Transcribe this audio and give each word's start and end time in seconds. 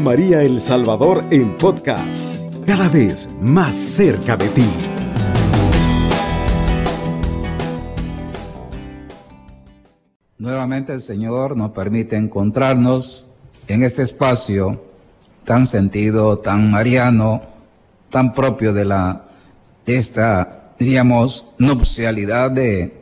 María 0.00 0.42
El 0.42 0.60
Salvador 0.60 1.24
en 1.30 1.56
podcast, 1.56 2.34
cada 2.66 2.88
vez 2.88 3.28
más 3.40 3.76
cerca 3.76 4.36
de 4.36 4.48
ti. 4.48 4.68
Nuevamente 10.38 10.92
el 10.92 11.00
Señor 11.00 11.56
nos 11.56 11.70
permite 11.70 12.16
encontrarnos 12.16 13.26
en 13.68 13.82
este 13.82 14.02
espacio 14.02 14.82
tan 15.44 15.66
sentido, 15.66 16.38
tan 16.38 16.70
mariano, 16.70 17.42
tan 18.10 18.32
propio 18.32 18.72
de 18.72 18.84
la 18.84 19.26
de 19.86 19.96
esta, 19.96 20.72
diríamos, 20.78 21.46
nupcialidad 21.58 22.50
de, 22.50 23.00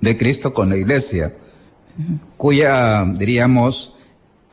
de 0.00 0.16
Cristo 0.16 0.52
con 0.52 0.68
la 0.68 0.76
iglesia, 0.76 1.32
cuya, 2.36 3.04
diríamos, 3.04 3.93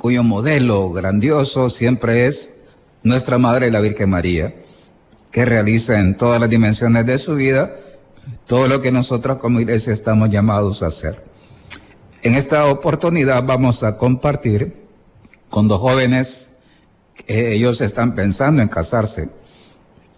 cuyo 0.01 0.23
modelo 0.23 0.89
grandioso 0.89 1.69
siempre 1.69 2.25
es 2.25 2.55
nuestra 3.03 3.37
Madre 3.37 3.69
la 3.69 3.81
Virgen 3.81 4.09
María, 4.09 4.51
que 5.29 5.45
realiza 5.45 5.99
en 5.99 6.17
todas 6.17 6.39
las 6.39 6.49
dimensiones 6.49 7.05
de 7.05 7.19
su 7.19 7.35
vida 7.35 7.75
todo 8.47 8.67
lo 8.67 8.81
que 8.81 8.91
nosotros 8.91 9.37
como 9.37 9.59
iglesia 9.59 9.93
estamos 9.93 10.31
llamados 10.31 10.81
a 10.81 10.87
hacer. 10.87 11.23
En 12.23 12.33
esta 12.33 12.65
oportunidad 12.65 13.43
vamos 13.43 13.83
a 13.83 13.99
compartir 13.99 14.73
con 15.51 15.67
dos 15.67 15.79
jóvenes 15.79 16.53
que 17.13 17.53
ellos 17.53 17.79
están 17.79 18.15
pensando 18.15 18.63
en 18.63 18.69
casarse 18.69 19.29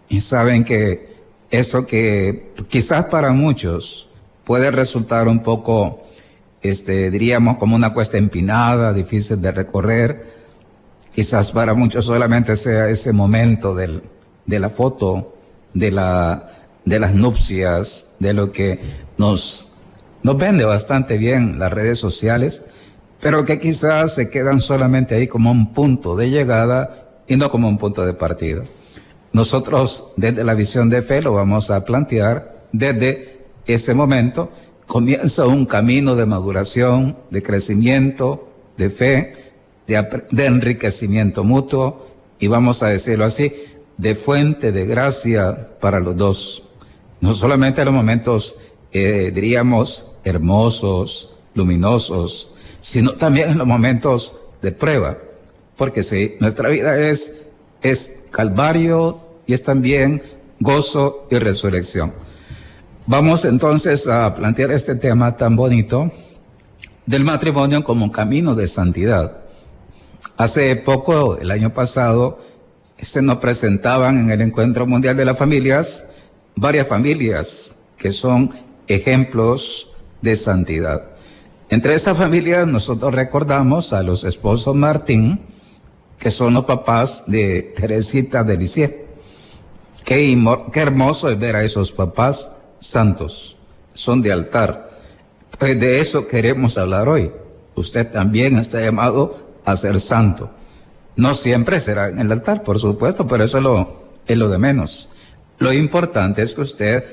y 0.08 0.22
saben 0.22 0.64
que 0.64 1.14
esto 1.50 1.86
que 1.86 2.54
quizás 2.70 3.04
para 3.04 3.34
muchos 3.34 4.08
puede 4.44 4.70
resultar 4.70 5.28
un 5.28 5.40
poco, 5.40 6.03
este, 6.64 7.10
diríamos, 7.10 7.58
como 7.58 7.76
una 7.76 7.94
cuesta 7.94 8.18
empinada, 8.18 8.92
difícil 8.92 9.40
de 9.40 9.52
recorrer. 9.52 10.26
Quizás 11.14 11.52
para 11.52 11.74
muchos 11.74 12.04
solamente 12.04 12.56
sea 12.56 12.88
ese 12.88 13.12
momento 13.12 13.74
de 13.74 14.02
la 14.46 14.70
foto, 14.70 15.36
de 15.72 15.92
las 15.92 17.14
nupcias, 17.14 18.14
de 18.18 18.32
lo 18.32 18.50
que 18.50 18.80
nos 19.16 19.68
nos 20.24 20.38
vende 20.38 20.64
bastante 20.64 21.18
bien 21.18 21.58
las 21.58 21.70
redes 21.70 21.98
sociales, 21.98 22.62
pero 23.20 23.44
que 23.44 23.60
quizás 23.60 24.14
se 24.14 24.30
quedan 24.30 24.58
solamente 24.58 25.14
ahí 25.14 25.28
como 25.28 25.50
un 25.50 25.74
punto 25.74 26.16
de 26.16 26.30
llegada 26.30 27.10
y 27.28 27.36
no 27.36 27.50
como 27.50 27.68
un 27.68 27.76
punto 27.76 28.06
de 28.06 28.14
partida. 28.14 28.62
Nosotros 29.34 30.12
desde 30.16 30.42
la 30.42 30.54
visión 30.54 30.88
de 30.88 31.02
fe 31.02 31.20
lo 31.20 31.34
vamos 31.34 31.70
a 31.70 31.84
plantear 31.84 32.56
desde 32.72 33.44
ese 33.66 33.92
momento. 33.92 34.50
Comienza 34.86 35.46
un 35.46 35.66
camino 35.66 36.14
de 36.14 36.26
maduración, 36.26 37.16
de 37.30 37.42
crecimiento, 37.42 38.48
de 38.76 38.90
fe, 38.90 39.32
de, 39.86 40.44
enriquecimiento 40.44 41.44
mutuo 41.44 42.06
y 42.38 42.48
vamos 42.48 42.82
a 42.82 42.88
decirlo 42.88 43.24
así, 43.24 43.52
de 43.96 44.14
fuente 44.14 44.72
de 44.72 44.86
gracia 44.86 45.70
para 45.80 46.00
los 46.00 46.16
dos. 46.16 46.62
No 47.20 47.32
solamente 47.32 47.80
en 47.80 47.86
los 47.86 47.94
momentos, 47.94 48.56
eh, 48.92 49.30
diríamos, 49.34 50.06
hermosos, 50.24 51.34
luminosos, 51.54 52.50
sino 52.80 53.12
también 53.12 53.50
en 53.50 53.58
los 53.58 53.66
momentos 53.66 54.36
de 54.60 54.72
prueba. 54.72 55.18
Porque 55.76 56.02
si 56.02 56.36
nuestra 56.40 56.68
vida 56.68 56.98
es, 56.98 57.42
es 57.82 58.24
calvario 58.30 59.20
y 59.46 59.54
es 59.54 59.62
también 59.62 60.22
gozo 60.60 61.26
y 61.30 61.38
resurrección. 61.38 62.23
Vamos 63.06 63.44
entonces 63.44 64.08
a 64.08 64.34
plantear 64.34 64.70
este 64.70 64.94
tema 64.94 65.36
tan 65.36 65.56
bonito 65.56 66.10
del 67.04 67.22
matrimonio 67.22 67.84
como 67.84 68.06
un 68.06 68.10
camino 68.10 68.54
de 68.54 68.66
santidad. 68.66 69.40
Hace 70.38 70.74
poco, 70.76 71.36
el 71.36 71.50
año 71.50 71.74
pasado, 71.74 72.38
se 72.96 73.20
nos 73.20 73.36
presentaban 73.36 74.16
en 74.16 74.30
el 74.30 74.40
Encuentro 74.40 74.86
Mundial 74.86 75.18
de 75.18 75.26
las 75.26 75.36
Familias 75.36 76.06
varias 76.56 76.86
familias 76.86 77.74
que 77.98 78.10
son 78.10 78.50
ejemplos 78.86 79.90
de 80.22 80.34
santidad. 80.34 81.02
Entre 81.68 81.92
esas 81.92 82.16
familias 82.16 82.66
nosotros 82.66 83.14
recordamos 83.14 83.92
a 83.92 84.02
los 84.02 84.24
esposos 84.24 84.74
Martín, 84.74 85.40
que 86.18 86.30
son 86.30 86.54
los 86.54 86.64
papás 86.64 87.24
de 87.26 87.74
Teresita 87.76 88.44
de. 88.44 88.56
Qué, 90.06 90.42
qué 90.72 90.80
hermoso 90.80 91.28
es 91.28 91.38
ver 91.38 91.56
a 91.56 91.64
esos 91.64 91.92
papás 91.92 92.50
santos, 92.84 93.56
son 93.92 94.22
de 94.22 94.32
altar. 94.32 94.90
Pues 95.58 95.78
de 95.80 96.00
eso 96.00 96.26
queremos 96.26 96.78
hablar 96.78 97.08
hoy. 97.08 97.30
Usted 97.74 98.10
también 98.10 98.58
está 98.58 98.80
llamado 98.80 99.36
a 99.64 99.76
ser 99.76 100.00
santo. 100.00 100.50
No 101.16 101.34
siempre 101.34 101.80
será 101.80 102.08
en 102.08 102.18
el 102.18 102.30
altar, 102.32 102.62
por 102.62 102.78
supuesto, 102.78 103.26
pero 103.26 103.44
eso 103.44 103.58
es 104.26 104.36
lo, 104.36 104.48
de 104.48 104.58
menos. 104.58 105.10
Lo 105.58 105.72
importante 105.72 106.42
es 106.42 106.54
que 106.54 106.60
usted 106.60 107.04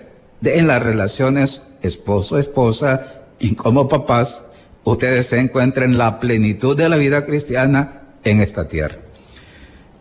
en 0.43 0.67
las 0.67 0.81
relaciones 0.81 1.67
esposo-esposa 1.81 3.21
y 3.39 3.55
como 3.55 3.88
papás, 3.88 4.45
ustedes 4.83 5.27
se 5.27 5.39
encuentren 5.39 5.97
la 5.97 6.19
plenitud 6.19 6.75
de 6.75 6.89
la 6.89 6.97
vida 6.97 7.25
cristiana 7.25 8.01
en 8.23 8.39
esta 8.39 8.67
tierra. 8.67 8.97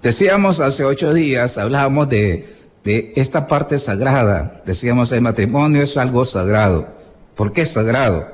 Decíamos 0.03 0.61
hace 0.61 0.85
ocho 0.85 1.13
días, 1.13 1.59
hablábamos 1.59 2.09
de, 2.09 2.60
de 2.85 3.13
esta 3.17 3.47
parte 3.47 3.79
sagrada. 3.79 4.63
Decíamos 4.65 5.13
el 5.13 5.23
matrimonio 5.23 5.83
es 5.83 5.97
algo 5.97 6.25
sagrado. 6.25 6.89
¿Por 7.35 7.53
qué 7.53 7.67
sagrado? 7.67 8.29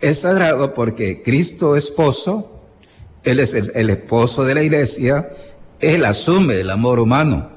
Es 0.00 0.20
sagrado 0.20 0.74
porque 0.74 1.22
Cristo 1.22 1.76
esposo, 1.76 2.62
Él 3.22 3.40
es 3.40 3.54
el, 3.54 3.72
el 3.74 3.90
esposo 3.90 4.44
de 4.44 4.54
la 4.54 4.62
iglesia, 4.62 5.30
Él 5.80 6.04
asume 6.04 6.60
el 6.60 6.70
amor 6.70 6.98
humano. 6.98 7.50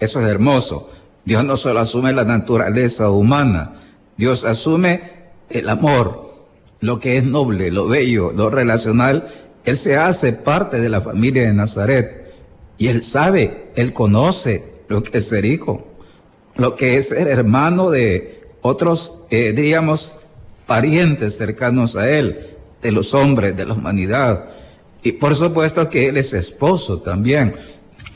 Eso 0.00 0.20
es 0.20 0.28
hermoso. 0.28 0.90
Dios 1.24 1.44
no 1.44 1.56
solo 1.56 1.80
asume 1.80 2.12
la 2.12 2.24
naturaleza 2.24 3.10
humana, 3.10 3.74
Dios 4.16 4.44
asume 4.44 5.02
el 5.50 5.68
amor, 5.68 6.46
lo 6.80 6.98
que 6.98 7.18
es 7.18 7.24
noble, 7.24 7.70
lo 7.70 7.86
bello, 7.86 8.32
lo 8.32 8.48
relacional. 8.48 9.28
Él 9.64 9.76
se 9.76 9.96
hace 9.96 10.32
parte 10.32 10.80
de 10.80 10.88
la 10.88 11.00
familia 11.00 11.42
de 11.42 11.52
Nazaret 11.52 12.32
y 12.78 12.88
él 12.88 13.02
sabe, 13.02 13.70
él 13.74 13.92
conoce 13.92 14.77
lo 14.88 15.02
que 15.02 15.18
es 15.18 15.28
ser 15.28 15.44
hijo, 15.44 15.86
lo 16.56 16.74
que 16.74 16.96
es 16.96 17.10
ser 17.10 17.28
hermano 17.28 17.90
de 17.90 18.42
otros, 18.62 19.24
eh, 19.30 19.52
diríamos, 19.52 20.16
parientes 20.66 21.36
cercanos 21.36 21.96
a 21.96 22.10
él, 22.10 22.56
de 22.82 22.92
los 22.92 23.14
hombres, 23.14 23.56
de 23.56 23.66
la 23.66 23.74
humanidad. 23.74 24.46
Y 25.02 25.12
por 25.12 25.34
supuesto 25.34 25.88
que 25.88 26.08
él 26.08 26.16
es 26.16 26.32
esposo 26.32 27.00
también. 27.00 27.54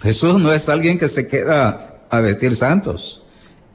Jesús 0.02 0.38
no 0.38 0.52
es 0.52 0.68
alguien 0.68 0.98
que 0.98 1.08
se 1.08 1.28
queda 1.28 2.04
a 2.10 2.20
vestir 2.20 2.56
santos. 2.56 3.22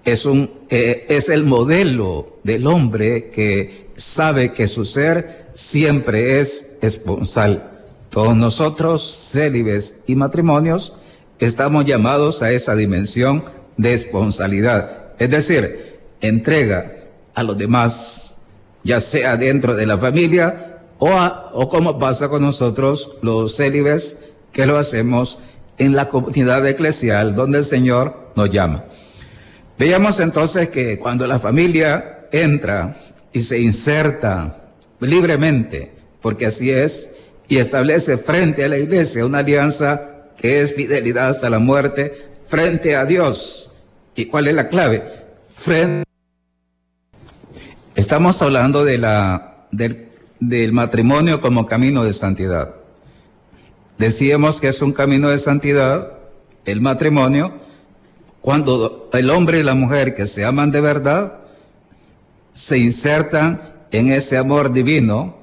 Es, 0.03 0.25
un, 0.25 0.51
eh, 0.69 1.05
es 1.09 1.29
el 1.29 1.43
modelo 1.43 2.39
del 2.43 2.67
hombre 2.67 3.29
que 3.29 3.87
sabe 3.95 4.51
que 4.51 4.67
su 4.67 4.85
ser 4.85 5.47
siempre 5.53 6.39
es 6.39 6.77
esponsal. 6.81 7.85
Todos 8.09 8.35
nosotros, 8.35 9.29
célibes 9.31 10.01
y 10.07 10.15
matrimonios, 10.15 10.93
estamos 11.39 11.85
llamados 11.85 12.41
a 12.41 12.51
esa 12.51 12.75
dimensión 12.75 13.43
de 13.77 13.93
esponsalidad, 13.93 15.13
es 15.19 15.29
decir, 15.29 15.99
entrega 16.21 16.93
a 17.35 17.43
los 17.43 17.57
demás, 17.57 18.37
ya 18.83 18.99
sea 18.99 19.37
dentro 19.37 19.75
de 19.75 19.85
la 19.85 19.97
familia 19.97 20.79
o, 20.97 21.09
o 21.53 21.69
como 21.69 21.99
pasa 21.99 22.29
con 22.29 22.41
nosotros 22.41 23.17
los 23.21 23.55
célibes, 23.55 24.19
que 24.51 24.65
lo 24.65 24.77
hacemos 24.77 25.39
en 25.77 25.95
la 25.95 26.09
comunidad 26.09 26.65
eclesial 26.67 27.35
donde 27.35 27.59
el 27.59 27.65
Señor 27.65 28.31
nos 28.35 28.49
llama. 28.49 28.85
Veamos 29.77 30.19
entonces 30.19 30.69
que 30.69 30.97
cuando 30.97 31.27
la 31.27 31.39
familia 31.39 32.27
entra 32.31 32.97
y 33.31 33.41
se 33.41 33.59
inserta 33.59 34.71
libremente, 34.99 35.91
porque 36.21 36.47
así 36.47 36.71
es, 36.71 37.11
y 37.47 37.57
establece 37.57 38.17
frente 38.17 38.65
a 38.65 38.69
la 38.69 38.77
iglesia 38.77 39.25
una 39.25 39.39
alianza 39.39 40.16
que 40.37 40.61
es 40.61 40.75
fidelidad 40.75 41.29
hasta 41.29 41.49
la 41.49 41.59
muerte, 41.59 42.13
frente 42.43 42.95
a 42.95 43.05
Dios. 43.05 43.71
¿Y 44.15 44.25
cuál 44.25 44.47
es 44.47 44.53
la 44.53 44.69
clave? 44.69 45.03
Frente. 45.45 46.05
Estamos 47.95 48.41
hablando 48.41 48.85
de 48.85 48.97
la, 48.97 49.67
del, 49.71 50.09
del 50.39 50.71
matrimonio 50.71 51.41
como 51.41 51.65
camino 51.65 52.03
de 52.03 52.13
santidad. 52.13 52.75
Decíamos 53.97 54.61
que 54.61 54.67
es 54.67 54.81
un 54.81 54.93
camino 54.93 55.29
de 55.29 55.39
santidad, 55.39 56.11
el 56.65 56.81
matrimonio, 56.81 57.53
cuando 58.41 59.09
el 59.13 59.29
hombre 59.31 59.59
y 59.59 59.63
la 59.63 59.73
mujer 59.73 60.13
que 60.13 60.27
se 60.27 60.45
aman 60.45 60.71
de 60.71 60.81
verdad 60.81 61.39
se 62.53 62.77
insertan 62.77 63.73
en 63.91 64.11
ese 64.11 64.37
amor 64.37 64.71
divino 64.71 65.37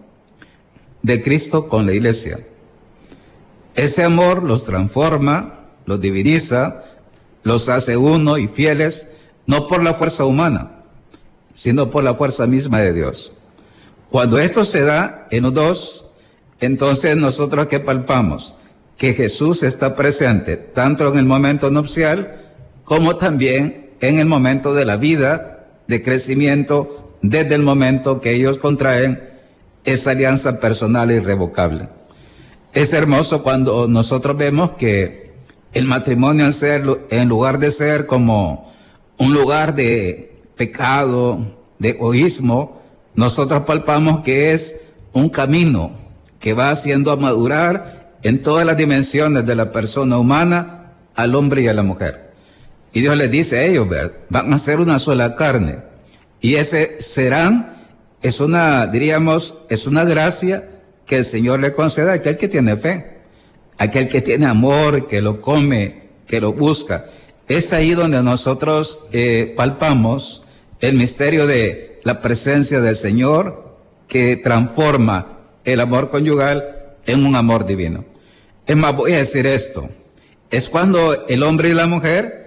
de 1.03 1.23
Cristo 1.23 1.69
con 1.69 1.87
la 1.87 1.93
iglesia. 1.93 2.41
Ese 3.75 4.05
amor 4.05 4.43
los 4.43 4.65
transforma, 4.65 5.67
los 5.87 6.01
diviniza, 6.01 6.85
los 7.43 7.69
hace 7.69 7.97
uno 7.97 8.39
y 8.39 8.47
fieles, 8.47 9.11
no 9.47 9.67
por 9.67 9.83
la 9.83 9.95
fuerza 9.95 10.25
humana, 10.25 10.83
sino 11.53 11.91
por 11.91 12.05
la 12.05 12.15
fuerza 12.15 12.47
misma 12.47 12.81
de 12.81 12.93
Dios. 12.93 13.33
Cuando 14.11 14.39
esto 14.39 14.65
se 14.65 14.83
da 14.83 15.27
en 15.31 15.43
los 15.43 15.55
dos, 15.55 16.07
entonces 16.61 17.17
nosotros 17.17 17.67
que 17.67 17.81
palpamos 17.81 18.57
que 18.97 19.13
Jesús 19.15 19.63
está 19.63 19.95
presente 19.97 20.57
tanto 20.57 21.13
en 21.13 21.19
el 21.19 21.25
momento 21.25 21.71
nupcial 21.71 22.53
como 22.85 23.17
también 23.17 23.91
en 24.01 24.19
el 24.19 24.27
momento 24.27 24.75
de 24.75 24.85
la 24.85 24.97
vida 24.97 25.67
de 25.89 26.03
crecimiento 26.03 27.17
desde 27.23 27.55
el 27.55 27.63
momento 27.63 28.21
que 28.21 28.33
ellos 28.33 28.59
contraen 28.59 29.31
esa 29.85 30.13
alianza 30.13 30.61
personal 30.61 31.11
irrevocable. 31.11 31.89
Es 32.75 32.93
hermoso 32.93 33.45
cuando 33.45 33.87
nosotros 33.87 34.37
vemos 34.37 34.73
que 34.73 35.33
el 35.73 35.85
matrimonio 35.85 36.45
en, 36.45 36.53
ser, 36.53 36.83
en 37.09 37.29
lugar 37.29 37.61
de 37.61 37.71
ser 37.71 38.07
como 38.07 38.73
un 39.17 39.33
lugar 39.33 39.77
de 39.77 40.43
pecado, 40.57 41.57
de 41.79 41.91
egoísmo, 41.91 42.83
nosotros 43.15 43.63
palpamos 43.63 44.23
que 44.23 44.53
es 44.53 44.81
un 45.13 45.29
camino 45.29 45.93
que 46.41 46.53
va 46.53 46.71
haciendo 46.71 47.13
a 47.13 47.17
madurar 47.17 48.17
en 48.25 48.43
todas 48.43 48.67
las 48.67 48.77
dimensiones 48.77 49.47
de 49.47 49.55
la 49.55 49.71
persona 49.71 50.19
humana 50.19 50.95
al 51.15 51.37
hombre 51.37 51.63
y 51.63 51.69
a 51.69 51.75
la 51.75 51.85
mujer. 51.85 52.33
Y 52.93 53.03
Dios 53.03 53.17
les 53.17 53.31
dice 53.31 53.59
a 53.59 53.65
ellos, 53.67 53.87
van 54.31 54.53
a 54.53 54.59
ser 54.59 54.81
una 54.81 54.99
sola 54.99 55.37
carne. 55.37 55.79
Y 56.41 56.57
ese 56.57 56.97
serán, 56.99 57.77
es 58.21 58.41
una, 58.41 58.89
diríamos, 58.89 59.59
es 59.69 59.87
una 59.87 60.03
gracia 60.03 60.71
que 61.07 61.19
el 61.19 61.25
Señor 61.25 61.61
le 61.61 61.73
concede 61.73 62.11
a 62.11 62.15
aquel 62.15 62.37
que 62.37 62.49
tiene 62.49 62.77
fe, 62.77 63.19
aquel 63.79 64.09
que 64.09 64.23
tiene 64.23 64.47
amor, 64.47 65.07
que 65.07 65.21
lo 65.21 65.41
come, 65.41 66.03
que 66.27 66.41
lo 66.41 66.53
busca. 66.53 67.07
Es 67.49 67.73
ahí 67.73 67.93
donde 67.93 68.23
nosotros 68.23 69.01
eh, 69.13 69.53
palpamos 69.57 70.43
el 70.81 70.95
misterio 70.95 71.47
de 71.47 72.01
la 72.05 72.21
presencia 72.21 72.81
del 72.81 72.97
Señor 72.97 73.77
que 74.09 74.37
transforma 74.37 75.41
el 75.65 75.81
amor 75.81 76.11
conyugal 76.11 76.97
en 77.07 77.25
un 77.25 77.37
amor 77.37 77.67
divino. 77.67 78.05
Es 78.67 78.77
más, 78.77 78.97
voy 78.97 79.13
a 79.13 79.19
decir 79.19 79.47
esto. 79.47 79.89
Es 80.51 80.69
cuando 80.69 81.27
el 81.27 81.43
hombre 81.43 81.71
y 81.71 81.75
la 81.75 81.87
mujer 81.87 82.45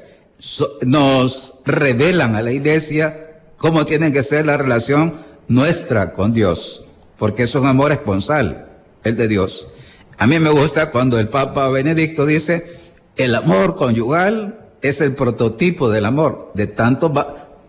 nos 0.85 1.55
revelan 1.65 2.35
a 2.35 2.41
la 2.41 2.51
iglesia 2.51 3.41
cómo 3.57 3.85
tiene 3.85 4.11
que 4.11 4.23
ser 4.23 4.45
la 4.45 4.57
relación 4.57 5.19
nuestra 5.47 6.11
con 6.11 6.33
Dios, 6.33 6.85
porque 7.17 7.43
es 7.43 7.55
un 7.55 7.65
amor 7.65 7.91
esponsal, 7.91 8.67
el 9.03 9.15
de 9.15 9.27
Dios. 9.27 9.69
A 10.17 10.27
mí 10.27 10.39
me 10.39 10.49
gusta 10.49 10.91
cuando 10.91 11.19
el 11.19 11.29
Papa 11.29 11.69
Benedicto 11.69 12.25
dice, 12.25 12.77
el 13.15 13.35
amor 13.35 13.75
conyugal 13.75 14.71
es 14.81 15.01
el 15.01 15.13
prototipo 15.13 15.89
del 15.89 16.05
amor, 16.05 16.51
de 16.53 16.67
tanto, 16.67 17.11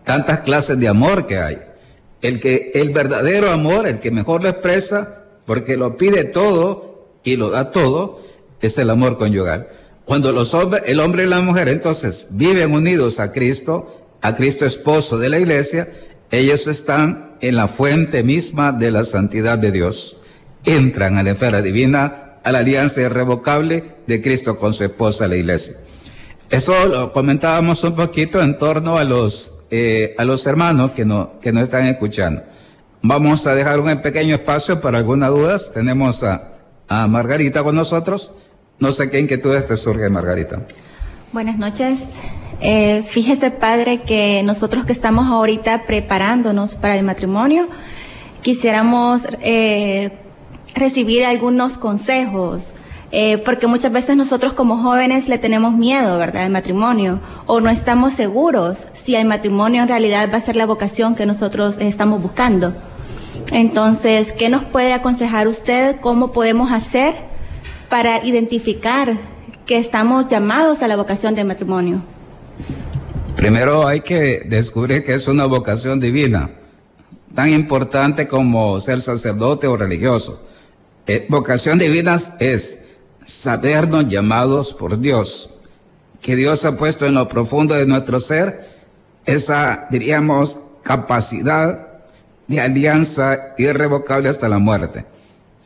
tantas 0.03 0.41
clases 0.41 0.79
de 0.79 0.87
amor 0.87 1.25
que 1.25 1.37
hay. 1.37 1.59
El 2.21 2.39
que, 2.39 2.71
el 2.73 2.91
verdadero 2.91 3.51
amor, 3.51 3.87
el 3.87 3.99
que 3.99 4.11
mejor 4.11 4.43
lo 4.43 4.49
expresa, 4.49 5.23
porque 5.45 5.77
lo 5.77 5.97
pide 5.97 6.25
todo 6.25 7.07
y 7.23 7.35
lo 7.35 7.49
da 7.49 7.71
todo, 7.71 8.21
es 8.61 8.77
el 8.77 8.89
amor 8.89 9.17
conyugal. 9.17 9.69
Cuando 10.05 10.31
los 10.31 10.55
el 10.85 10.99
hombre 10.99 11.23
y 11.23 11.27
la 11.27 11.41
mujer 11.41 11.69
entonces 11.69 12.27
viven 12.31 12.73
unidos 12.73 13.19
a 13.19 13.31
Cristo, 13.31 14.07
a 14.21 14.35
Cristo 14.35 14.65
esposo 14.65 15.17
de 15.17 15.29
la 15.29 15.39
iglesia, 15.39 15.91
ellos 16.31 16.67
están 16.67 17.37
en 17.41 17.55
la 17.55 17.67
fuente 17.67 18.23
misma 18.23 18.71
de 18.71 18.91
la 18.91 19.03
santidad 19.05 19.57
de 19.57 19.71
Dios. 19.71 20.17
Entran 20.63 21.17
a 21.17 21.23
la 21.23 21.31
esfera 21.31 21.61
divina, 21.61 22.35
a 22.43 22.51
la 22.51 22.59
alianza 22.59 23.01
irrevocable 23.01 23.95
de 24.07 24.21
Cristo 24.21 24.57
con 24.57 24.73
su 24.73 24.83
esposa, 24.83 25.27
la 25.27 25.37
iglesia. 25.37 25.75
Esto 26.49 26.87
lo 26.87 27.11
comentábamos 27.13 27.83
un 27.83 27.95
poquito 27.95 28.41
en 28.41 28.57
torno 28.57 28.97
a 28.97 29.03
los, 29.03 29.53
eh, 29.69 30.15
a 30.17 30.25
los 30.25 30.45
hermanos 30.47 30.91
que, 30.91 31.05
no, 31.05 31.39
que 31.39 31.51
nos 31.51 31.63
están 31.63 31.85
escuchando. 31.85 32.43
Vamos 33.01 33.47
a 33.47 33.55
dejar 33.55 33.79
un 33.79 34.01
pequeño 34.01 34.35
espacio 34.35 34.81
para 34.81 34.97
algunas 34.97 35.29
dudas. 35.29 35.71
Tenemos 35.71 36.23
a, 36.23 36.49
a 36.87 37.07
Margarita 37.07 37.63
con 37.63 37.75
nosotros. 37.75 38.33
No 38.79 38.91
sé 38.91 39.09
qué 39.09 39.19
inquietudes 39.19 39.65
te 39.65 39.77
surge, 39.77 40.09
Margarita. 40.09 40.59
Buenas 41.31 41.57
noches. 41.57 42.19
Eh, 42.61 43.03
fíjese, 43.07 43.51
padre, 43.51 44.01
que 44.01 44.41
nosotros 44.43 44.85
que 44.85 44.91
estamos 44.91 45.27
ahorita 45.27 45.83
preparándonos 45.85 46.75
para 46.75 46.97
el 46.97 47.03
matrimonio, 47.03 47.67
quisiéramos 48.41 49.27
eh, 49.41 50.11
recibir 50.75 51.25
algunos 51.25 51.77
consejos. 51.77 52.73
Eh, 53.11 53.39
porque 53.39 53.65
muchas 53.65 53.91
veces 53.91 54.15
nosotros 54.15 54.53
como 54.53 54.77
jóvenes 54.77 55.27
le 55.27 55.39
tenemos 55.39 55.73
miedo, 55.73 56.19
¿verdad?, 56.19 56.43
al 56.43 56.51
matrimonio, 56.51 57.19
o 57.47 57.59
no 57.59 57.71
estamos 57.71 58.13
seguros 58.13 58.85
si 58.93 59.15
el 59.15 59.25
matrimonio 59.25 59.81
en 59.81 59.87
realidad 59.87 60.29
va 60.31 60.37
a 60.37 60.41
ser 60.41 60.55
la 60.55 60.67
vocación 60.67 61.15
que 61.15 61.25
nosotros 61.25 61.79
estamos 61.79 62.21
buscando. 62.21 62.71
Entonces, 63.51 64.31
¿qué 64.31 64.49
nos 64.49 64.63
puede 64.63 64.93
aconsejar 64.93 65.47
usted? 65.47 65.99
¿Cómo 66.01 66.31
podemos 66.31 66.71
hacer 66.71 67.15
para 67.89 68.23
identificar 68.23 69.17
que 69.65 69.79
estamos 69.79 70.27
llamados 70.27 70.83
a 70.83 70.87
la 70.87 70.95
vocación 70.95 71.33
del 71.33 71.47
matrimonio? 71.47 72.03
Primero 73.39 73.87
hay 73.87 74.01
que 74.01 74.43
descubrir 74.45 75.03
que 75.03 75.13
es 75.13 75.27
una 75.27 75.45
vocación 75.45 75.99
divina, 75.99 76.51
tan 77.33 77.49
importante 77.49 78.27
como 78.27 78.79
ser 78.79 79.01
sacerdote 79.01 79.65
o 79.65 79.77
religioso. 79.77 80.45
Eh, 81.07 81.25
vocación 81.29 81.79
divina 81.79 82.17
es 82.39 82.81
sabernos 83.25 84.07
llamados 84.07 84.73
por 84.73 84.99
Dios, 84.99 85.49
que 86.21 86.35
Dios 86.35 86.65
ha 86.65 86.75
puesto 86.75 87.05
en 87.05 87.13
lo 87.13 87.27
profundo 87.27 87.75
de 87.75 87.85
nuestro 87.85 88.19
ser 88.19 88.67
esa, 89.25 89.87
diríamos, 89.89 90.59
capacidad 90.83 91.87
de 92.47 92.59
alianza 92.59 93.53
irrevocable 93.57 94.27
hasta 94.27 94.49
la 94.49 94.59
muerte. 94.59 95.05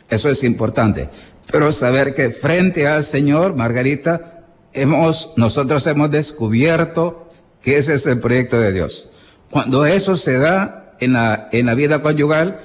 Eso 0.10 0.30
es 0.30 0.44
importante 0.44 1.10
pero 1.52 1.72
saber 1.72 2.14
que 2.14 2.30
frente 2.30 2.88
al 2.88 3.04
Señor, 3.04 3.56
Margarita, 3.56 4.44
hemos, 4.74 5.34
nosotros 5.36 5.86
hemos 5.88 6.10
descubierto 6.12 7.23
que 7.64 7.78
ese 7.78 7.96
es 7.96 8.06
el 8.06 8.20
proyecto 8.20 8.60
de 8.60 8.74
Dios. 8.74 9.10
Cuando 9.50 9.86
eso 9.86 10.16
se 10.18 10.38
da 10.38 10.94
en 11.00 11.14
la, 11.14 11.50
en 11.52 11.66
la 11.66 11.74
vida 11.74 12.02
conyugal 12.02 12.60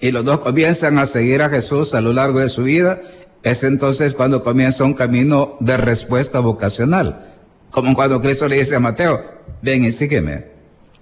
y 0.00 0.12
los 0.12 0.24
dos 0.24 0.40
comienzan 0.40 0.98
a 0.98 1.06
seguir 1.06 1.42
a 1.42 1.50
Jesús 1.50 1.94
a 1.94 2.00
lo 2.00 2.12
largo 2.12 2.38
de 2.38 2.48
su 2.48 2.62
vida, 2.62 3.00
es 3.42 3.64
entonces 3.64 4.14
cuando 4.14 4.42
comienza 4.42 4.84
un 4.84 4.94
camino 4.94 5.56
de 5.60 5.76
respuesta 5.76 6.40
vocacional. 6.40 7.34
Como 7.70 7.94
cuando 7.94 8.20
Cristo 8.20 8.48
le 8.48 8.58
dice 8.58 8.76
a 8.76 8.80
Mateo, 8.80 9.22
ven 9.60 9.84
y 9.84 9.92
sígueme. 9.92 10.46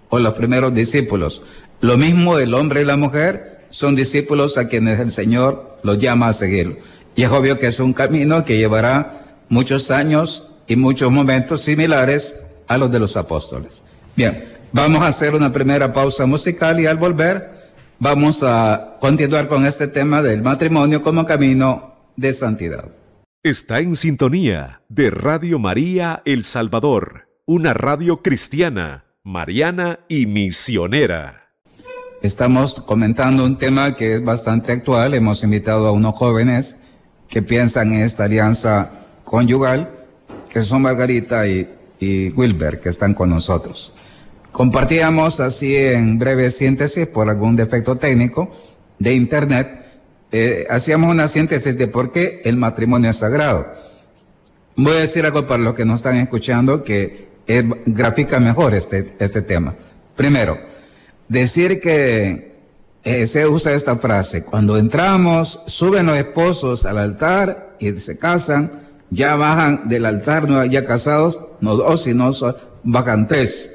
O 0.08 0.18
los 0.18 0.34
primeros 0.34 0.72
discípulos. 0.74 1.42
Lo 1.80 1.96
mismo 1.96 2.38
el 2.38 2.54
hombre 2.54 2.82
y 2.82 2.84
la 2.84 2.96
mujer 2.96 3.66
son 3.70 3.94
discípulos 3.94 4.58
a 4.58 4.68
quienes 4.68 4.98
el 4.98 5.10
Señor 5.10 5.78
los 5.82 5.98
llama 5.98 6.28
a 6.28 6.32
seguirlo. 6.32 6.76
Y 7.14 7.22
es 7.22 7.30
obvio 7.30 7.58
que 7.58 7.66
es 7.66 7.80
un 7.80 7.92
camino 7.92 8.44
que 8.44 8.56
llevará 8.56 9.38
muchos 9.48 9.90
años 9.90 10.50
y 10.66 10.76
muchos 10.76 11.10
momentos 11.10 11.60
similares 11.60 12.36
a 12.68 12.78
los 12.78 12.90
de 12.90 12.98
los 12.98 13.16
apóstoles. 13.16 13.82
Bien, 14.16 14.44
vamos 14.72 15.02
a 15.02 15.08
hacer 15.08 15.34
una 15.34 15.52
primera 15.52 15.92
pausa 15.92 16.26
musical 16.26 16.80
y 16.80 16.86
al 16.86 16.96
volver 16.96 17.50
vamos 17.98 18.42
a 18.42 18.96
continuar 19.00 19.48
con 19.48 19.64
este 19.64 19.86
tema 19.86 20.22
del 20.22 20.42
matrimonio 20.42 21.02
como 21.02 21.24
camino 21.24 21.94
de 22.16 22.32
santidad. 22.32 22.90
Está 23.42 23.80
en 23.80 23.96
sintonía 23.96 24.82
de 24.88 25.10
Radio 25.10 25.58
María 25.58 26.22
El 26.24 26.44
Salvador, 26.44 27.28
una 27.46 27.74
radio 27.74 28.22
cristiana, 28.22 29.04
mariana 29.24 30.00
y 30.08 30.26
misionera. 30.26 31.42
Estamos 32.22 32.80
comentando 32.80 33.44
un 33.44 33.58
tema 33.58 33.96
que 33.96 34.14
es 34.14 34.24
bastante 34.24 34.70
actual. 34.70 35.14
Hemos 35.14 35.42
invitado 35.42 35.88
a 35.88 35.92
unos 35.92 36.14
jóvenes 36.14 36.80
que 37.28 37.42
piensan 37.42 37.94
en 37.94 38.02
esta 38.02 38.24
alianza 38.24 38.90
conyugal, 39.24 39.90
que 40.48 40.62
son 40.62 40.82
Margarita 40.82 41.48
y, 41.48 41.68
Wilber, 42.34 42.80
que 42.80 42.88
están 42.88 43.14
con 43.14 43.30
nosotros. 43.30 43.92
Compartíamos 44.50 45.40
así 45.40 45.76
en 45.76 46.18
breve 46.18 46.50
síntesis, 46.50 47.06
por 47.06 47.30
algún 47.30 47.56
defecto 47.56 47.96
técnico 47.96 48.50
de 48.98 49.14
Internet, 49.14 49.82
eh, 50.30 50.66
hacíamos 50.70 51.10
una 51.10 51.28
síntesis 51.28 51.76
de 51.76 51.88
por 51.88 52.10
qué 52.10 52.40
el 52.44 52.56
matrimonio 52.56 53.10
es 53.10 53.18
sagrado. 53.18 53.66
Voy 54.76 54.96
a 54.96 55.00
decir 55.00 55.26
algo 55.26 55.46
para 55.46 55.62
los 55.62 55.74
que 55.74 55.84
nos 55.84 56.00
están 56.00 56.16
escuchando 56.16 56.82
que 56.82 57.32
grafica 57.86 58.40
mejor 58.40 58.74
este, 58.74 59.14
este 59.18 59.42
tema. 59.42 59.74
Primero, 60.16 60.58
decir 61.28 61.80
que 61.80 62.52
eh, 63.04 63.26
se 63.26 63.46
usa 63.46 63.74
esta 63.74 63.96
frase, 63.96 64.44
cuando 64.44 64.78
entramos, 64.78 65.60
suben 65.66 66.06
los 66.06 66.16
esposos 66.16 66.86
al 66.86 66.98
altar 66.98 67.76
y 67.80 67.92
se 67.96 68.16
casan, 68.16 68.81
ya 69.12 69.36
bajan 69.36 69.88
del 69.88 70.06
altar, 70.06 70.48
no 70.48 70.64
ya 70.64 70.84
casados, 70.86 71.38
no 71.60 71.76
dos, 71.76 72.02
sino 72.02 72.30
bajan 72.82 73.26
tres. 73.26 73.70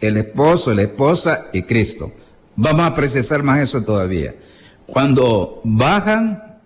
El 0.00 0.16
esposo, 0.16 0.74
la 0.74 0.82
esposa 0.82 1.46
y 1.52 1.62
Cristo. 1.62 2.10
Vamos 2.56 2.86
a 2.86 2.94
precisar 2.94 3.42
más 3.42 3.60
eso 3.60 3.82
todavía. 3.82 4.34
Cuando 4.86 5.60
bajan, 5.62 6.58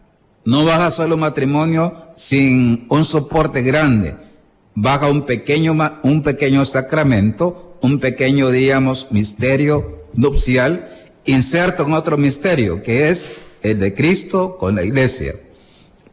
no 0.45 0.65
baja 0.65 0.91
solo 0.91 1.17
matrimonio 1.17 2.13
sin 2.17 2.87
un 2.89 3.05
soporte 3.05 3.63
grande. 3.63 4.15
Baja 4.75 5.11
un 5.11 5.27
pequeño, 5.27 5.77
un 6.05 6.23
pequeño 6.23 6.65
sacramento, 6.65 7.77
un 7.83 7.99
pequeño, 7.99 8.51
digamos, 8.51 9.09
misterio 9.11 10.05
nupcial 10.15 10.89
inserto 11.25 11.85
en 11.85 11.93
otro 11.93 12.17
misterio, 12.17 12.83
que 12.83 13.09
es 13.09 13.29
el 13.63 13.79
de 13.81 13.95
Cristo 13.95 14.57
con 14.59 14.77
la 14.77 14.85
iglesia. 14.85 15.35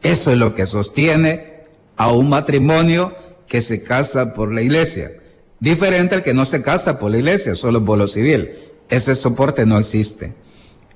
Eso 0.02 0.32
es 0.32 0.38
lo 0.38 0.54
que 0.54 0.66
sostiene 0.66 1.47
a 1.98 2.10
un 2.12 2.30
matrimonio 2.30 3.14
que 3.46 3.60
se 3.60 3.82
casa 3.82 4.32
por 4.32 4.52
la 4.52 4.62
iglesia. 4.62 5.12
Diferente 5.60 6.14
al 6.14 6.22
que 6.22 6.32
no 6.32 6.46
se 6.46 6.62
casa 6.62 6.98
por 6.98 7.10
la 7.10 7.18
iglesia, 7.18 7.54
solo 7.54 7.84
por 7.84 7.98
lo 7.98 8.06
civil. 8.06 8.50
Ese 8.88 9.14
soporte 9.14 9.66
no 9.66 9.78
existe. 9.78 10.32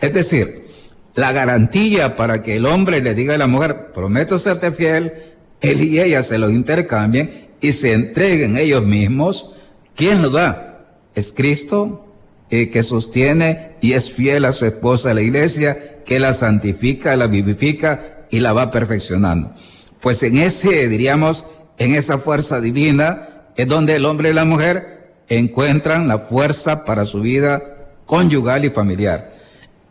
Es 0.00 0.14
decir, 0.14 0.68
la 1.14 1.32
garantía 1.32 2.14
para 2.14 2.42
que 2.42 2.56
el 2.56 2.66
hombre 2.66 3.02
le 3.02 3.14
diga 3.14 3.34
a 3.34 3.38
la 3.38 3.48
mujer, 3.48 3.92
prometo 3.92 4.38
serte 4.38 4.72
fiel, 4.72 5.12
él 5.60 5.82
y 5.82 6.00
ella 6.00 6.22
se 6.22 6.38
lo 6.38 6.48
intercambien 6.50 7.48
y 7.60 7.72
se 7.72 7.92
entreguen 7.92 8.56
ellos 8.56 8.84
mismos, 8.84 9.52
¿quién 9.94 10.22
lo 10.22 10.30
da? 10.30 10.86
Es 11.14 11.32
Cristo 11.32 12.06
eh, 12.50 12.70
que 12.70 12.82
sostiene 12.82 13.76
y 13.80 13.92
es 13.92 14.12
fiel 14.12 14.44
a 14.44 14.52
su 14.52 14.66
esposa, 14.66 15.14
la 15.14 15.22
iglesia, 15.22 16.00
que 16.04 16.18
la 16.18 16.32
santifica, 16.32 17.16
la 17.16 17.26
vivifica 17.26 18.26
y 18.30 18.40
la 18.40 18.52
va 18.52 18.70
perfeccionando. 18.70 19.54
Pues 20.02 20.20
en 20.24 20.36
ese, 20.36 20.88
diríamos, 20.88 21.46
en 21.78 21.94
esa 21.94 22.18
fuerza 22.18 22.60
divina, 22.60 23.28
es 23.54 23.68
donde 23.68 23.94
el 23.94 24.04
hombre 24.04 24.30
y 24.30 24.32
la 24.32 24.44
mujer 24.44 25.12
encuentran 25.28 26.08
la 26.08 26.18
fuerza 26.18 26.84
para 26.84 27.04
su 27.04 27.20
vida 27.20 27.62
conyugal 28.04 28.64
y 28.64 28.70
familiar. 28.70 29.32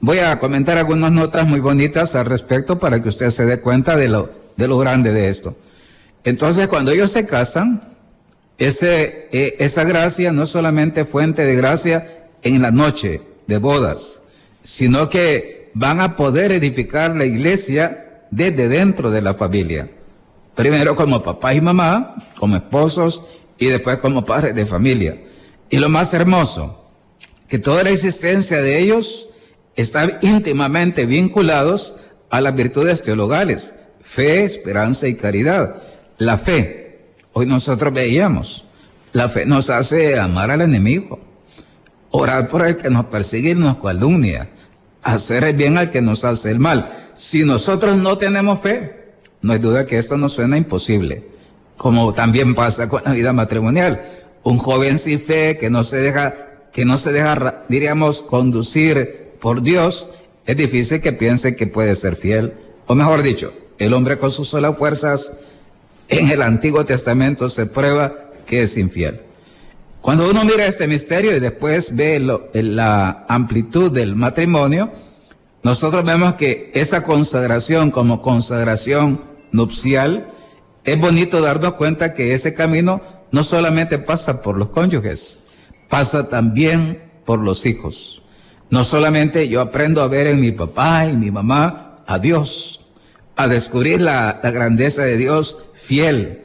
Voy 0.01 0.17
a 0.17 0.37
comentar 0.37 0.77
algunas 0.77 1.13
notas 1.13 1.47
muy 1.47 1.61
bonitas 1.61 2.13
al 2.15 2.25
respecto 2.25 2.77
para 2.77 3.01
que 3.01 3.07
usted 3.07 3.29
se 3.29 3.45
dé 3.45 3.61
cuenta 3.61 3.95
de 3.95 4.09
lo, 4.09 4.29
de 4.57 4.67
lo 4.67 4.77
grande 4.77 5.13
de 5.13 5.29
esto. 5.29 5.55
Entonces, 6.25 6.67
cuando 6.67 6.91
ellos 6.91 7.09
se 7.09 7.25
casan, 7.25 7.95
ese, 8.57 9.29
eh, 9.31 9.55
esa 9.59 9.85
gracia 9.85 10.33
no 10.33 10.45
solamente 10.45 11.05
fuente 11.05 11.45
de 11.45 11.55
gracia 11.55 12.27
en 12.43 12.61
la 12.61 12.71
noche 12.71 13.21
de 13.47 13.59
bodas, 13.59 14.23
sino 14.61 15.07
que 15.07 15.71
van 15.73 16.01
a 16.01 16.17
poder 16.17 16.51
edificar 16.51 17.15
la 17.15 17.23
iglesia 17.23 18.25
desde 18.29 18.67
dentro 18.67 19.09
de 19.09 19.21
la 19.21 19.33
familia. 19.35 19.87
Primero 20.61 20.95
como 20.95 21.23
papá 21.23 21.55
y 21.55 21.59
mamá, 21.59 22.13
como 22.37 22.55
esposos 22.55 23.23
y 23.57 23.65
después 23.65 23.97
como 23.97 24.23
padres 24.23 24.53
de 24.53 24.67
familia. 24.67 25.19
Y 25.71 25.77
lo 25.77 25.89
más 25.89 26.13
hermoso, 26.13 26.85
que 27.47 27.57
toda 27.57 27.83
la 27.83 27.89
existencia 27.89 28.61
de 28.61 28.77
ellos 28.77 29.27
está 29.75 30.19
íntimamente 30.21 31.07
vinculados 31.07 31.95
a 32.29 32.41
las 32.41 32.53
virtudes 32.53 33.01
teologales, 33.01 33.73
fe, 34.01 34.43
esperanza 34.43 35.07
y 35.07 35.15
caridad. 35.15 35.77
La 36.19 36.37
fe, 36.37 37.07
hoy 37.33 37.47
nosotros 37.47 37.91
veíamos, 37.91 38.65
la 39.13 39.29
fe 39.29 39.47
nos 39.47 39.71
hace 39.71 40.19
amar 40.19 40.51
al 40.51 40.61
enemigo, 40.61 41.19
orar 42.11 42.47
por 42.49 42.67
el 42.67 42.77
que 42.77 42.91
nos 42.91 43.05
persigue 43.05 43.49
y 43.49 43.55
nos 43.55 43.77
calumnia, 43.77 44.51
hacer 45.01 45.43
el 45.43 45.55
bien 45.55 45.79
al 45.79 45.89
que 45.89 46.03
nos 46.03 46.23
hace 46.23 46.51
el 46.51 46.59
mal. 46.59 46.87
Si 47.17 47.45
nosotros 47.45 47.97
no 47.97 48.19
tenemos 48.19 48.59
fe, 48.59 49.00
no 49.41 49.53
hay 49.53 49.59
duda 49.59 49.85
que 49.85 49.97
esto 49.97 50.17
nos 50.17 50.33
suena 50.33 50.57
imposible 50.57 51.31
como 51.81 52.13
también 52.13 52.53
pasa 52.53 52.87
con 52.87 53.01
la 53.03 53.11
vida 53.11 53.33
matrimonial. 53.33 54.03
Un 54.43 54.59
joven 54.59 54.99
sin 54.99 55.19
fe 55.19 55.57
que 55.57 55.71
no 55.71 55.83
se 55.83 55.97
deja, 55.97 56.35
que 56.71 56.85
no 56.85 56.99
se 56.99 57.11
diríamos, 57.69 58.21
conducir 58.21 59.31
por 59.41 59.63
Dios, 59.63 60.11
es 60.45 60.57
difícil 60.57 61.01
que 61.01 61.11
piense 61.11 61.55
que 61.55 61.65
puede 61.65 61.95
ser 61.95 62.17
fiel. 62.17 62.53
O 62.85 62.93
mejor 62.93 63.23
dicho, 63.23 63.51
el 63.79 63.93
hombre 63.95 64.19
con 64.19 64.29
sus 64.29 64.49
solas 64.49 64.77
fuerzas 64.77 65.31
en 66.07 66.29
el 66.29 66.43
Antiguo 66.43 66.85
Testamento 66.85 67.49
se 67.49 67.65
prueba 67.65 68.29
que 68.45 68.61
es 68.61 68.77
infiel. 68.77 69.21
Cuando 70.01 70.29
uno 70.29 70.43
mira 70.43 70.67
este 70.67 70.87
misterio 70.87 71.35
y 71.35 71.39
después 71.39 71.95
ve 71.95 72.19
la 72.19 73.25
amplitud 73.27 73.91
del 73.91 74.15
matrimonio, 74.15 74.91
nosotros 75.63 76.03
vemos 76.05 76.35
que 76.35 76.69
esa 76.75 77.01
consagración 77.01 77.89
como 77.89 78.21
consagración 78.21 79.30
nupcial 79.51 80.31
es 80.83 80.99
bonito 80.99 81.41
darnos 81.41 81.75
cuenta 81.75 82.13
que 82.13 82.33
ese 82.33 82.53
camino 82.53 83.01
no 83.31 83.43
solamente 83.43 83.99
pasa 83.99 84.41
por 84.41 84.57
los 84.57 84.69
cónyuges, 84.69 85.39
pasa 85.89 86.27
también 86.27 87.11
por 87.25 87.39
los 87.39 87.65
hijos. 87.65 88.23
No 88.69 88.83
solamente 88.83 89.47
yo 89.47 89.61
aprendo 89.61 90.01
a 90.01 90.07
ver 90.07 90.27
en 90.27 90.39
mi 90.39 90.51
papá 90.51 91.05
y 91.05 91.17
mi 91.17 91.29
mamá 91.29 92.03
a 92.07 92.19
Dios, 92.19 92.85
a 93.35 93.47
descubrir 93.47 94.01
la, 94.01 94.39
grandeza 94.43 95.03
de 95.03 95.17
Dios 95.17 95.57
fiel, 95.73 96.43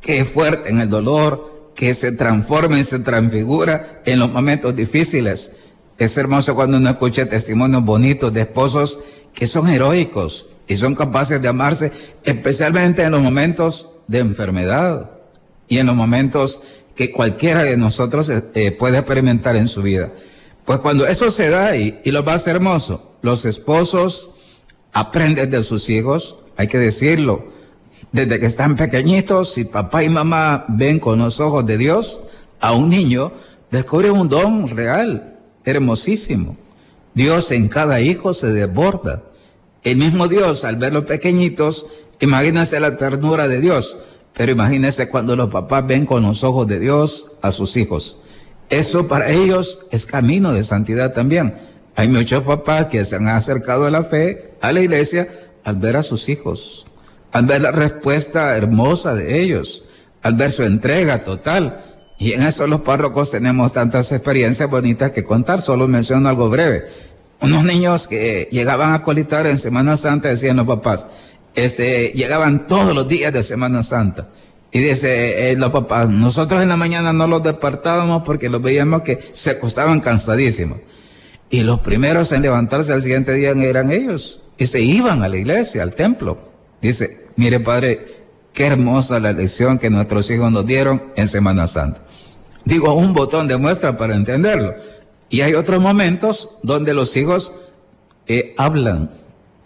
que 0.00 0.20
es 0.20 0.28
fuerte 0.28 0.70
en 0.70 0.80
el 0.80 0.88
dolor, 0.88 1.72
que 1.74 1.92
se 1.92 2.12
transforma 2.12 2.78
y 2.78 2.84
se 2.84 3.00
transfigura 3.00 4.00
en 4.06 4.20
los 4.20 4.30
momentos 4.30 4.74
difíciles. 4.74 5.52
Es 5.98 6.16
hermoso 6.16 6.54
cuando 6.54 6.78
uno 6.78 6.90
escucha 6.90 7.28
testimonios 7.28 7.84
bonitos 7.84 8.32
de 8.32 8.42
esposos 8.42 9.00
que 9.34 9.46
son 9.46 9.68
heroicos, 9.68 10.46
y 10.66 10.76
son 10.76 10.94
capaces 10.94 11.40
de 11.40 11.48
amarse, 11.48 11.92
especialmente 12.24 13.02
en 13.02 13.12
los 13.12 13.22
momentos 13.22 13.88
de 14.06 14.18
enfermedad 14.18 15.10
y 15.68 15.78
en 15.78 15.86
los 15.86 15.96
momentos 15.96 16.60
que 16.94 17.12
cualquiera 17.12 17.62
de 17.62 17.76
nosotros 17.76 18.28
eh, 18.28 18.42
eh, 18.54 18.72
puede 18.72 18.98
experimentar 18.98 19.56
en 19.56 19.68
su 19.68 19.82
vida. 19.82 20.12
Pues 20.64 20.80
cuando 20.80 21.06
eso 21.06 21.30
se 21.30 21.50
da 21.50 21.76
y, 21.76 22.00
y 22.04 22.10
lo 22.10 22.22
más 22.22 22.46
hermoso, 22.46 23.12
los 23.22 23.44
esposos 23.44 24.32
aprenden 24.92 25.50
de 25.50 25.62
sus 25.62 25.88
hijos, 25.90 26.36
hay 26.56 26.66
que 26.68 26.78
decirlo, 26.78 27.52
desde 28.12 28.40
que 28.40 28.46
están 28.46 28.76
pequeñitos, 28.76 29.52
si 29.52 29.64
papá 29.64 30.02
y 30.02 30.08
mamá 30.08 30.64
ven 30.68 30.98
con 30.98 31.18
los 31.18 31.40
ojos 31.40 31.66
de 31.66 31.76
Dios 31.76 32.20
a 32.60 32.72
un 32.72 32.88
niño, 32.88 33.32
descubre 33.70 34.10
un 34.10 34.28
don 34.28 34.68
real, 34.68 35.38
hermosísimo. 35.64 36.56
Dios 37.14 37.50
en 37.50 37.68
cada 37.68 38.00
hijo 38.00 38.34
se 38.34 38.52
desborda. 38.52 39.22
El 39.86 39.98
mismo 39.98 40.26
Dios, 40.26 40.64
al 40.64 40.74
ver 40.74 40.92
los 40.92 41.04
pequeñitos, 41.04 41.86
imagínense 42.18 42.80
la 42.80 42.96
ternura 42.96 43.46
de 43.46 43.60
Dios, 43.60 43.96
pero 44.34 44.50
imagínense 44.50 45.08
cuando 45.08 45.36
los 45.36 45.48
papás 45.48 45.86
ven 45.86 46.06
con 46.06 46.24
los 46.24 46.42
ojos 46.42 46.66
de 46.66 46.80
Dios 46.80 47.28
a 47.40 47.52
sus 47.52 47.76
hijos. 47.76 48.16
Eso 48.68 49.06
para 49.06 49.30
ellos 49.30 49.86
es 49.92 50.04
camino 50.04 50.52
de 50.52 50.64
santidad 50.64 51.12
también. 51.12 51.54
Hay 51.94 52.08
muchos 52.08 52.42
papás 52.42 52.86
que 52.86 53.04
se 53.04 53.14
han 53.14 53.28
acercado 53.28 53.86
a 53.86 53.92
la 53.92 54.02
fe, 54.02 54.54
a 54.60 54.72
la 54.72 54.80
iglesia, 54.80 55.28
al 55.62 55.76
ver 55.76 55.94
a 55.94 56.02
sus 56.02 56.28
hijos, 56.28 56.88
al 57.30 57.46
ver 57.46 57.60
la 57.60 57.70
respuesta 57.70 58.56
hermosa 58.56 59.14
de 59.14 59.40
ellos, 59.40 59.84
al 60.20 60.34
ver 60.34 60.50
su 60.50 60.64
entrega 60.64 61.22
total. 61.22 61.84
Y 62.18 62.32
en 62.32 62.42
eso 62.42 62.66
los 62.66 62.80
párrocos 62.80 63.30
tenemos 63.30 63.70
tantas 63.70 64.10
experiencias 64.10 64.68
bonitas 64.68 65.12
que 65.12 65.22
contar, 65.22 65.60
solo 65.60 65.86
menciono 65.86 66.28
algo 66.28 66.50
breve 66.50 66.86
unos 67.40 67.64
niños 67.64 68.08
que 68.08 68.48
llegaban 68.50 68.92
a 68.92 69.02
colitar 69.02 69.46
en 69.46 69.58
Semana 69.58 69.96
Santa, 69.96 70.28
decían 70.28 70.56
los 70.56 70.66
papás, 70.66 71.06
este, 71.54 72.12
llegaban 72.14 72.66
todos 72.66 72.94
los 72.94 73.08
días 73.08 73.32
de 73.32 73.42
Semana 73.42 73.82
Santa. 73.82 74.28
Y 74.72 74.80
dice 74.80 75.50
eh, 75.50 75.56
los 75.56 75.70
papás, 75.70 76.10
nosotros 76.10 76.62
en 76.62 76.68
la 76.68 76.76
mañana 76.76 77.12
no 77.12 77.26
los 77.26 77.42
despertábamos 77.42 78.22
porque 78.24 78.48
los 78.48 78.60
veíamos 78.60 79.02
que 79.02 79.18
se 79.32 79.52
acostaban 79.52 80.00
cansadísimos. 80.00 80.78
Y 81.48 81.60
los 81.60 81.80
primeros 81.80 82.32
en 82.32 82.42
levantarse 82.42 82.92
al 82.92 83.02
siguiente 83.02 83.32
día 83.32 83.50
eran 83.50 83.90
ellos. 83.90 84.40
Y 84.58 84.66
se 84.66 84.80
iban 84.80 85.22
a 85.22 85.28
la 85.28 85.36
iglesia, 85.36 85.82
al 85.82 85.94
templo. 85.94 86.38
Dice, 86.82 87.26
mire 87.36 87.60
padre, 87.60 88.24
qué 88.52 88.66
hermosa 88.66 89.20
la 89.20 89.32
lección 89.32 89.78
que 89.78 89.90
nuestros 89.90 90.30
hijos 90.30 90.50
nos 90.50 90.66
dieron 90.66 91.12
en 91.14 91.28
Semana 91.28 91.66
Santa. 91.66 92.02
Digo, 92.64 92.94
un 92.94 93.12
botón 93.12 93.46
de 93.46 93.56
muestra 93.56 93.96
para 93.96 94.16
entenderlo. 94.16 94.74
Y 95.28 95.40
hay 95.40 95.54
otros 95.54 95.80
momentos 95.80 96.56
donde 96.62 96.94
los 96.94 97.16
hijos 97.16 97.52
eh, 98.26 98.54
hablan, 98.56 99.10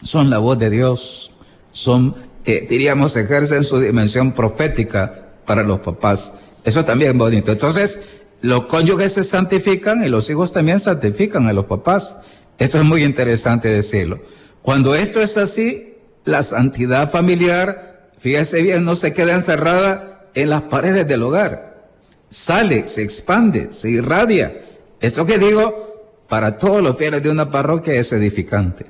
son 0.02 0.31
la 0.31 0.38
voz 0.38 0.59
de 0.59 0.71
Dios, 0.71 1.33
son, 1.73 2.14
eh, 2.45 2.67
diríamos, 2.69 3.17
ejercen 3.17 3.64
su 3.64 3.79
dimensión 3.79 4.33
profética 4.33 5.29
para 5.45 5.62
los 5.62 5.81
papás. 5.81 6.35
Eso 6.64 6.85
también 6.85 7.12
es 7.12 7.17
bonito. 7.19 7.52
Entonces, 7.52 8.00
los 8.40 8.64
cónyuges 8.67 9.14
se 9.14 9.25
santifican 9.25 10.05
y 10.05 10.09
los 10.09 10.31
hijos 10.31 10.52
también 10.52 10.81
santifican 10.81 11.47
a 11.47 11.52
los 11.52 11.67
papás. 11.67 12.21
Esto 12.59 12.79
es 12.79 12.85
muy 12.85 13.05
interesante 13.05 13.69
decirlo. 13.69 14.21
Cuando 14.62 14.95
esto 14.95 15.21
es 15.21 15.37
así, 15.37 15.95
la 16.25 16.43
santidad 16.43 17.11
familiar, 17.11 18.11
fíjese 18.19 18.62
bien, 18.62 18.85
no 18.85 18.97
se 18.97 19.12
queda 19.12 19.35
encerrada 19.35 20.26
en 20.35 20.50
las 20.50 20.62
paredes 20.62 21.07
del 21.07 21.23
hogar. 21.23 21.88
Sale, 22.31 22.88
se 22.88 23.02
expande, 23.02 23.73
se 23.73 23.90
irradia 23.90 24.70
esto 25.00 25.25
que 25.25 25.38
digo, 25.38 25.90
para 26.28 26.59
todos 26.59 26.83
los 26.83 26.97
fieles 26.97 27.23
de 27.23 27.30
una 27.30 27.50
parroquia 27.50 27.95
es 27.95 28.12
edificante. 28.12 28.87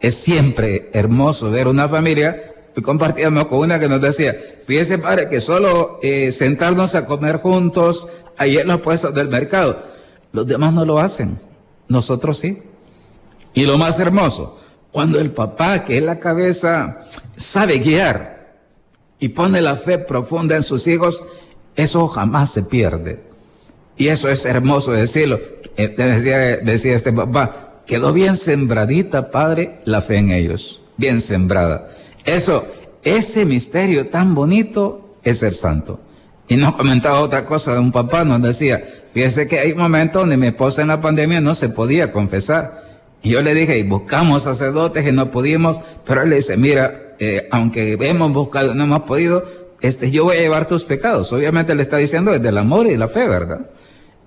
Es 0.00 0.14
siempre 0.16 0.90
hermoso 0.92 1.50
ver 1.50 1.68
una 1.68 1.88
familia 1.88 2.52
y 2.76 2.82
compartíamos 2.82 3.46
con 3.46 3.60
una 3.60 3.78
que 3.78 3.88
nos 3.88 4.00
decía, 4.02 4.36
fíjese 4.66 4.98
padre 4.98 5.28
que 5.28 5.40
solo 5.40 5.98
eh, 6.02 6.30
sentarnos 6.32 6.94
a 6.94 7.06
comer 7.06 7.38
juntos 7.38 8.08
ahí 8.36 8.58
en 8.58 8.66
los 8.66 8.80
puestos 8.80 9.14
del 9.14 9.28
mercado, 9.28 9.80
los 10.32 10.46
demás 10.46 10.74
no 10.74 10.84
lo 10.84 10.98
hacen, 10.98 11.38
nosotros 11.88 12.38
sí. 12.38 12.62
Y 13.54 13.64
lo 13.64 13.78
más 13.78 13.98
hermoso, 13.98 14.60
cuando 14.92 15.18
el 15.18 15.30
papá, 15.30 15.84
que 15.84 15.96
es 15.96 16.02
la 16.02 16.18
cabeza, 16.18 17.06
sabe 17.36 17.78
guiar 17.78 18.58
y 19.18 19.28
pone 19.28 19.62
la 19.62 19.76
fe 19.76 19.98
profunda 19.98 20.56
en 20.56 20.62
sus 20.62 20.86
hijos, 20.86 21.24
eso 21.74 22.08
jamás 22.08 22.50
se 22.52 22.64
pierde. 22.64 23.25
Y 23.96 24.08
eso 24.08 24.28
es 24.28 24.44
hermoso 24.44 24.92
decirlo. 24.92 25.40
Eh, 25.76 25.94
decía, 25.96 26.38
decía 26.58 26.94
este 26.94 27.12
papá, 27.12 27.80
quedó 27.86 28.12
bien 28.12 28.36
sembradita, 28.36 29.30
padre, 29.30 29.80
la 29.84 30.02
fe 30.02 30.16
en 30.16 30.30
ellos. 30.30 30.82
Bien 30.96 31.20
sembrada. 31.20 31.88
Eso, 32.24 32.66
ese 33.02 33.44
misterio 33.46 34.08
tan 34.08 34.34
bonito 34.34 35.16
es 35.22 35.38
ser 35.38 35.54
santo. 35.54 36.00
Y 36.48 36.56
nos 36.56 36.76
comentaba 36.76 37.20
otra 37.20 37.44
cosa 37.44 37.72
de 37.72 37.80
un 37.80 37.90
papá, 37.90 38.24
nos 38.24 38.40
decía, 38.40 38.82
fíjese 39.12 39.48
que 39.48 39.58
hay 39.58 39.74
momentos 39.74 40.22
donde 40.22 40.36
mi 40.36 40.46
esposa 40.46 40.82
en 40.82 40.88
la 40.88 41.00
pandemia 41.00 41.40
no 41.40 41.54
se 41.54 41.68
podía 41.68 42.12
confesar. 42.12 42.84
Y 43.22 43.30
yo 43.30 43.42
le 43.42 43.54
dije, 43.54 43.78
y 43.78 43.82
buscamos 43.82 44.44
sacerdotes 44.44 45.06
y 45.06 45.12
no 45.12 45.30
pudimos, 45.30 45.80
pero 46.04 46.22
él 46.22 46.30
le 46.30 46.36
dice, 46.36 46.56
mira, 46.56 47.14
eh, 47.18 47.48
aunque 47.50 47.96
hemos 48.00 48.32
buscado 48.32 48.74
no 48.74 48.84
hemos 48.84 49.02
podido, 49.02 49.44
este, 49.80 50.10
yo 50.10 50.24
voy 50.24 50.36
a 50.36 50.40
llevar 50.40 50.66
tus 50.66 50.84
pecados. 50.84 51.32
Obviamente 51.32 51.74
le 51.74 51.82
está 51.82 51.96
diciendo 51.96 52.30
desde 52.30 52.48
el 52.48 52.58
amor 52.58 52.86
y 52.86 52.96
la 52.96 53.08
fe, 53.08 53.26
¿verdad? 53.26 53.70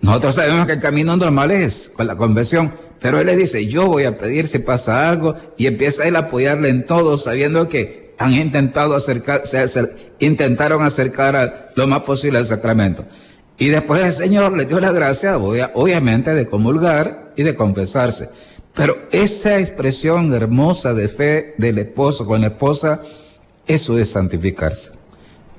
Nosotros 0.01 0.35
sabemos 0.35 0.65
que 0.65 0.73
el 0.73 0.79
camino 0.79 1.15
normal 1.15 1.51
es 1.51 1.91
con 1.95 2.07
la 2.07 2.15
conversión, 2.15 2.73
pero 2.99 3.19
él 3.19 3.27
le 3.27 3.35
dice, 3.35 3.67
yo 3.67 3.87
voy 3.87 4.03
a 4.03 4.17
pedir 4.17 4.47
si 4.47 4.59
pasa 4.59 5.09
algo, 5.09 5.35
y 5.57 5.67
empieza 5.67 6.07
él 6.07 6.15
a 6.15 6.19
apoyarle 6.19 6.69
en 6.69 6.85
todo, 6.85 7.17
sabiendo 7.17 7.67
que 7.67 8.13
han 8.17 8.33
intentado 8.33 8.95
acercarse, 8.95 9.65
intentaron 10.19 10.83
acercar 10.83 11.71
lo 11.75 11.87
más 11.87 12.01
posible 12.01 12.37
al 12.37 12.45
sacramento. 12.45 13.05
Y 13.57 13.69
después 13.69 14.03
el 14.03 14.13
Señor 14.13 14.55
le 14.55 14.65
dio 14.65 14.79
la 14.79 14.91
gracia, 14.91 15.37
obviamente, 15.37 16.33
de 16.33 16.45
comulgar 16.45 17.33
y 17.35 17.43
de 17.43 17.55
confesarse. 17.55 18.29
Pero 18.73 18.97
esa 19.11 19.59
expresión 19.59 20.33
hermosa 20.33 20.93
de 20.93 21.09
fe 21.09 21.55
del 21.57 21.79
esposo 21.79 22.25
con 22.25 22.41
la 22.41 22.47
esposa, 22.47 23.01
eso 23.67 23.97
es 23.97 24.11
santificarse. 24.11 24.93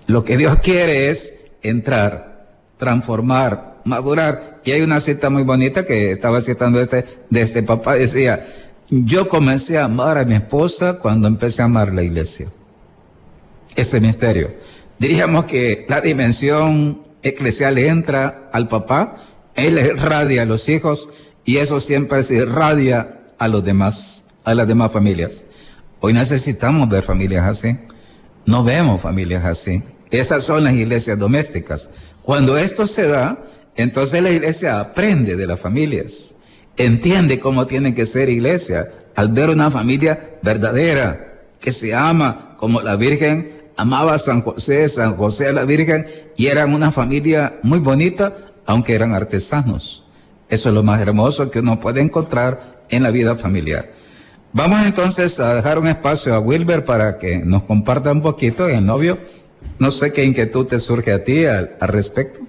Lo 0.07 0.25
que 0.25 0.37
Dios 0.37 0.57
quiere 0.59 1.11
es 1.11 1.35
entrar, 1.63 2.49
transformar, 2.79 3.70
madurar. 3.85 4.61
Y 4.65 4.73
hay 4.73 4.83
una 4.83 5.01
cita 5.01 5.31
muy 5.31 5.43
bonita 5.43 5.85
que 5.85 6.11
estaba 6.11 6.41
citando 6.41 6.81
este, 6.81 7.05
de 7.29 7.41
este 7.41 7.63
papá, 7.63 7.95
decía, 7.95 8.47
yo 8.91 9.29
comencé 9.29 9.79
a 9.79 9.85
amar 9.85 10.19
a 10.19 10.25
mi 10.25 10.35
esposa 10.35 10.99
cuando 10.99 11.29
empecé 11.29 11.63
a 11.63 11.67
amar 11.67 11.93
la 11.93 12.03
iglesia. 12.03 12.49
Ese 13.77 14.01
misterio. 14.01 14.55
Diríamos 14.99 15.47
que 15.47 15.87
la 15.89 16.01
dimensión 16.01 17.03
eclesial 17.23 17.79
entra 17.79 18.51
al 18.53 18.69
papá, 18.69 19.17
él 19.55 19.79
irradia 19.79 20.43
a 20.43 20.47
los 20.47 20.69
hijos 20.69 21.09
y 21.45 21.59
eso 21.59 21.81
siempre 21.81 22.23
se 22.23 22.37
irradia 22.37 23.21
a 23.39 23.49
los 23.49 23.65
demás, 23.65 24.25
a 24.45 24.55
las 24.55 24.67
demás 24.67 24.93
familias. 24.93 25.47
Hoy 26.01 26.13
necesitamos 26.13 26.89
ver 26.89 27.03
familias 27.03 27.47
así. 27.47 27.79
No 28.47 28.65
vemos 28.65 29.01
familias 29.01 29.45
así. 29.45 29.83
Esas 30.11 30.45
son 30.45 30.65
las 30.65 30.75
iglesias 30.75 31.19
domésticas. 31.19 31.91
Cuando 32.23 32.59
esto 32.59 32.87
se 32.87 33.07
da, 33.07 33.39
entonces 33.77 34.23
la 34.23 34.31
iglesia 34.31 34.81
aprende 34.81 35.37
de 35.37 35.47
las 35.47 35.61
familias 35.61 36.35
entiende 36.77 37.39
cómo 37.39 37.67
tiene 37.67 37.95
que 37.95 38.07
ser 38.07 38.29
iglesia 38.29 38.91
al 39.15 39.29
ver 39.29 39.51
una 39.51 39.71
familia 39.71 40.39
verdadera 40.43 41.43
que 41.61 41.73
se 41.73 41.95
ama 41.95 42.55
como 42.57 42.81
la 42.81 42.97
Virgen 42.97 43.61
amaba 43.77 44.15
a 44.15 44.19
San 44.19 44.43
José, 44.43 44.89
San 44.89 45.17
José 45.17 45.49
a 45.49 45.53
la 45.53 45.65
Virgen 45.65 46.07
y 46.37 46.47
eran 46.47 46.75
una 46.75 46.93
familia 46.93 47.59
muy 47.63 47.79
bonita 47.79 48.37
aunque 48.67 48.95
eran 48.95 49.15
artesanos. 49.15 50.05
Eso 50.49 50.69
es 50.69 50.75
lo 50.75 50.83
más 50.83 51.01
hermoso 51.01 51.51
que 51.51 51.61
uno 51.61 51.81
puede 51.81 52.01
encontrar 52.01 52.85
en 52.89 53.03
la 53.03 53.11
vida 53.11 53.37
familiar. 53.37 53.91
Vamos 54.53 54.85
entonces 54.85 55.39
a 55.39 55.55
dejar 55.55 55.79
un 55.79 55.87
espacio 55.87 56.35
a 56.35 56.41
Wilber 56.41 56.85
para 56.85 57.19
que 57.19 57.39
nos 57.39 57.63
comparta 57.63 58.11
un 58.13 58.21
poquito 58.21 58.69
el 58.69 58.85
novio. 58.85 59.19
No 59.79 59.91
sé 59.91 60.13
qué 60.13 60.25
inquietud 60.25 60.67
te 60.67 60.81
surge 60.81 61.13
a 61.13 61.23
ti 61.23 61.45
al, 61.45 61.77
respecto. 61.81 62.41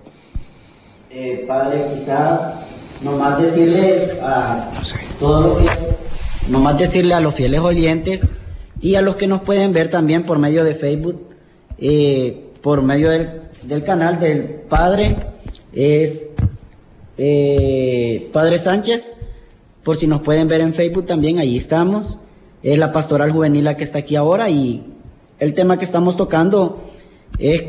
Eh, 1.13 1.43
padre, 1.45 1.87
quizás 1.93 2.53
nomás 3.01 3.37
decirles 3.37 4.17
a 4.23 4.71
todos 5.19 5.45
los 5.45 5.57
fieles, 5.57 5.95
nomás 6.47 6.79
decirle 6.79 7.13
a 7.13 7.19
los 7.19 7.35
fieles 7.35 7.59
oyentes 7.59 8.31
y 8.79 8.95
a 8.95 9.01
los 9.01 9.17
que 9.17 9.27
nos 9.27 9.41
pueden 9.41 9.73
ver 9.73 9.89
también 9.89 10.23
por 10.23 10.39
medio 10.39 10.63
de 10.63 10.73
Facebook, 10.73 11.35
eh, 11.79 12.51
por 12.61 12.81
medio 12.81 13.09
del, 13.09 13.83
canal 13.83 14.21
del 14.21 14.61
Padre, 14.69 15.17
es 15.73 16.29
eh, 17.17 18.29
Padre 18.31 18.57
Sánchez, 18.57 19.11
por 19.83 19.97
si 19.97 20.07
nos 20.07 20.21
pueden 20.21 20.47
ver 20.47 20.61
en 20.61 20.73
Facebook 20.73 21.07
también, 21.07 21.39
ahí 21.39 21.57
estamos. 21.57 22.19
Es 22.63 22.79
la 22.79 22.93
pastoral 22.93 23.33
juvenil 23.33 23.65
la 23.65 23.75
que 23.75 23.83
está 23.83 23.99
aquí 23.99 24.15
ahora 24.15 24.49
y 24.49 24.85
el 25.39 25.53
tema 25.55 25.77
que 25.77 25.83
estamos 25.83 26.15
tocando 26.15 26.79
es 27.37 27.65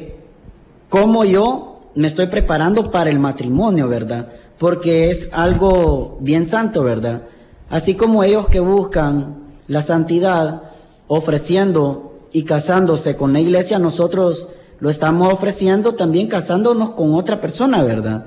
cómo 0.89 1.25
yo 1.25 1.72
me 1.95 2.07
estoy 2.07 2.27
preparando 2.27 2.91
para 2.91 3.11
el 3.11 3.19
matrimonio, 3.19 3.89
¿verdad? 3.89 4.29
porque 4.63 5.11
es 5.11 5.31
algo 5.33 6.19
bien 6.21 6.47
santo, 6.47 6.85
¿verdad? 6.85 7.23
Así 7.69 7.97
como 7.97 8.23
ellos 8.23 8.47
que 8.47 8.61
buscan 8.61 9.39
la 9.67 9.83
santidad 9.83 10.63
ofreciendo 11.09 12.15
y 12.33 12.45
casándose 12.45 13.17
con 13.17 13.33
la 13.33 13.41
iglesia, 13.41 13.81
nosotros 13.81 14.47
lo 14.79 14.89
estamos 14.89 15.33
ofreciendo 15.33 15.97
también 15.97 16.29
casándonos 16.29 16.91
con 16.91 17.13
otra 17.15 17.41
persona, 17.41 17.83
¿verdad? 17.83 18.27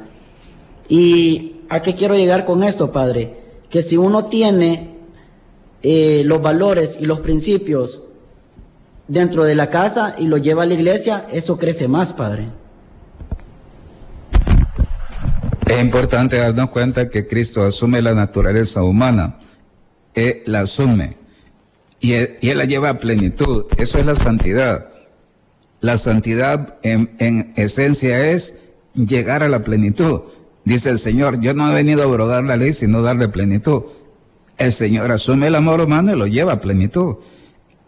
¿Y 0.89 1.61
a 1.69 1.81
qué 1.81 1.95
quiero 1.95 2.15
llegar 2.15 2.43
con 2.43 2.65
esto, 2.65 2.91
Padre? 2.91 3.37
Que 3.69 3.81
si 3.81 3.95
uno 3.95 4.25
tiene 4.25 4.97
eh, 5.83 6.23
los 6.25 6.41
valores 6.41 6.97
y 6.99 7.05
los 7.05 7.21
principios 7.21 8.03
dentro 9.07 9.45
de 9.45 9.55
la 9.55 9.69
casa 9.69 10.17
y 10.19 10.27
lo 10.27 10.35
lleva 10.35 10.63
a 10.63 10.65
la 10.65 10.73
iglesia, 10.73 11.27
eso 11.31 11.57
crece 11.57 11.87
más, 11.87 12.11
Padre. 12.11 12.64
Es 15.75 15.81
importante 15.81 16.37
darnos 16.37 16.69
cuenta 16.69 17.09
que 17.09 17.27
Cristo 17.27 17.65
asume 17.65 18.01
la 18.01 18.13
naturaleza 18.13 18.81
humana, 18.81 19.39
Él 20.13 20.41
la 20.45 20.61
asume 20.61 21.17
y 21.99 22.13
él, 22.13 22.57
la 22.57 22.63
lleva 22.63 22.89
a 22.89 22.99
plenitud. 22.99 23.65
Eso 23.75 23.97
es 23.97 24.05
la 24.05 24.15
santidad. 24.15 24.87
La 25.81 25.97
santidad 25.97 26.77
en, 26.81 27.51
esencia 27.57 28.31
es 28.31 28.59
llegar 28.93 29.43
a 29.43 29.49
la 29.49 29.63
plenitud. 29.63 30.21
Dice 30.63 30.91
el 30.91 30.97
Señor, 30.97 31.41
yo 31.41 31.53
no 31.53 31.69
he 31.69 31.73
venido 31.73 32.03
a 32.03 32.05
abrogar 32.05 32.45
la 32.45 32.55
ley, 32.55 32.71
sino 32.71 33.01
darle 33.01 33.27
plenitud. 33.27 33.83
El 34.57 34.71
Señor 34.71 35.11
asume 35.11 35.47
el 35.47 35.55
amor 35.55 35.81
humano 35.81 36.13
y 36.13 36.17
lo 36.17 36.25
lleva 36.25 36.53
a 36.53 36.59
plenitud. 36.61 37.17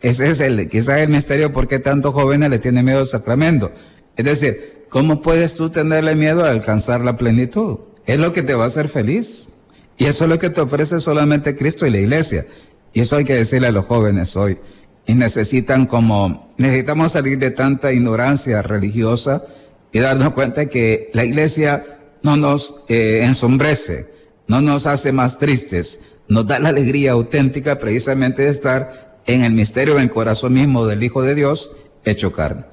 Ese 0.02 0.30
es 0.30 0.42
el, 0.42 0.68
quizás 0.68 1.00
el 1.00 1.10
misterio 1.10 1.54
por 1.54 1.70
qué 1.70 1.80
tantos 1.80 2.14
jóvenes 2.14 2.50
le 2.50 2.60
tienen 2.60 2.84
miedo 2.84 3.00
al 3.00 3.08
sacramento. 3.08 3.72
Es 4.18 4.26
decir, 4.26 4.77
¿Cómo 4.90 5.22
puedes 5.22 5.56
tú 5.56 5.70
tenerle 5.70 6.16
miedo 6.16 6.46
a 6.46 6.52
alcanzar 6.52 7.02
la 7.02 7.18
plenitud? 7.18 7.80
Es 8.06 8.18
lo 8.20 8.32
que 8.32 8.42
te 8.42 8.54
va 8.54 8.64
a 8.64 8.68
hacer 8.68 8.88
feliz. 8.88 9.50
Y 9.98 10.06
eso 10.06 10.26
es 10.26 10.30
lo 10.30 10.40
que 10.40 10.50
te 10.50 10.62
ofrece 10.62 11.00
solamente 11.00 11.56
Cristo 11.56 11.86
y 11.86 11.92
la 11.92 12.00
iglesia. 12.00 12.46
Y 12.94 13.02
eso 13.02 13.18
hay 13.18 13.26
que 13.26 13.36
decirle 13.36 13.68
a 13.68 13.72
los 13.72 13.86
jóvenes 13.86 14.36
hoy. 14.36 14.60
Y 15.06 15.16
necesitan 15.16 15.86
como, 15.86 16.54
necesitamos 16.58 17.14
salir 17.14 17.38
de 17.40 17.52
tanta 17.52 17.92
ignorancia 17.92 18.62
religiosa 18.62 19.44
y 19.92 20.00
darnos 20.00 20.34
cuenta 20.34 20.68
que 20.68 21.10
la 21.14 21.26
iglesia 21.26 21.84
no 22.24 22.38
nos 22.38 22.82
eh, 22.90 23.22
ensombrece, 23.24 24.12
no 24.48 24.62
nos 24.62 24.86
hace 24.86 25.12
más 25.12 25.38
tristes, 25.38 26.02
nos 26.28 26.46
da 26.46 26.60
la 26.60 26.70
alegría 26.70 27.14
auténtica 27.14 27.80
precisamente 27.80 28.44
de 28.44 28.50
estar 28.50 29.22
en 29.26 29.44
el 29.44 29.54
misterio 29.54 29.96
del 29.96 30.10
corazón 30.10 30.54
mismo 30.54 30.86
del 30.86 31.04
Hijo 31.04 31.22
de 31.22 31.36
Dios 31.36 31.72
hecho 32.04 32.32
carne. 32.32 32.66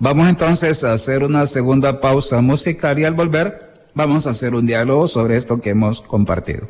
Vamos 0.00 0.28
entonces 0.28 0.84
a 0.84 0.92
hacer 0.92 1.24
una 1.24 1.44
segunda 1.46 2.00
pausa 2.00 2.40
musical 2.40 3.00
y 3.00 3.04
al 3.04 3.14
volver 3.14 3.88
vamos 3.94 4.28
a 4.28 4.30
hacer 4.30 4.54
un 4.54 4.64
diálogo 4.64 5.08
sobre 5.08 5.36
esto 5.36 5.60
que 5.60 5.70
hemos 5.70 6.02
compartido. 6.02 6.68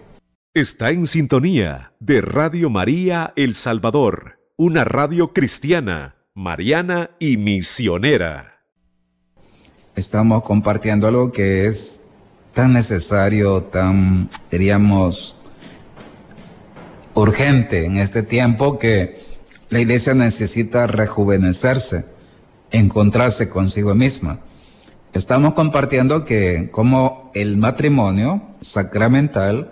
Está 0.54 0.92
en 0.92 1.06
sintonía 1.06 1.92
de 2.00 2.22
Radio 2.22 2.70
María 2.70 3.34
El 3.36 3.54
Salvador, 3.54 4.38
una 4.56 4.84
radio 4.84 5.34
cristiana, 5.34 6.16
mariana 6.34 7.10
y 7.18 7.36
misionera. 7.36 8.62
Estamos 9.94 10.42
compartiendo 10.42 11.06
algo 11.06 11.30
que 11.30 11.66
es 11.66 12.00
tan 12.54 12.72
necesario, 12.72 13.64
tan, 13.64 14.30
diríamos, 14.50 15.36
urgente 17.12 17.84
en 17.84 17.98
este 17.98 18.22
tiempo 18.22 18.78
que 18.78 19.20
la 19.68 19.80
iglesia 19.80 20.14
necesita 20.14 20.86
rejuvenecerse 20.86 22.17
encontrarse 22.70 23.48
consigo 23.48 23.94
misma. 23.94 24.40
Estamos 25.12 25.54
compartiendo 25.54 26.24
que 26.24 26.68
como 26.70 27.31
el 27.35 27.57
matrimonio 27.57 28.42
sacramental 28.61 29.70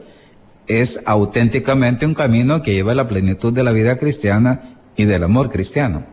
es 0.66 1.02
auténticamente 1.06 2.06
un 2.06 2.14
camino 2.14 2.62
que 2.62 2.72
lleva 2.72 2.92
a 2.92 2.96
la 2.96 3.08
plenitud 3.08 3.52
de 3.52 3.62
la 3.62 3.72
vida 3.72 3.96
cristiana 3.98 4.78
y 4.96 5.04
del 5.04 5.24
amor 5.24 5.50
cristiano. 5.50 6.04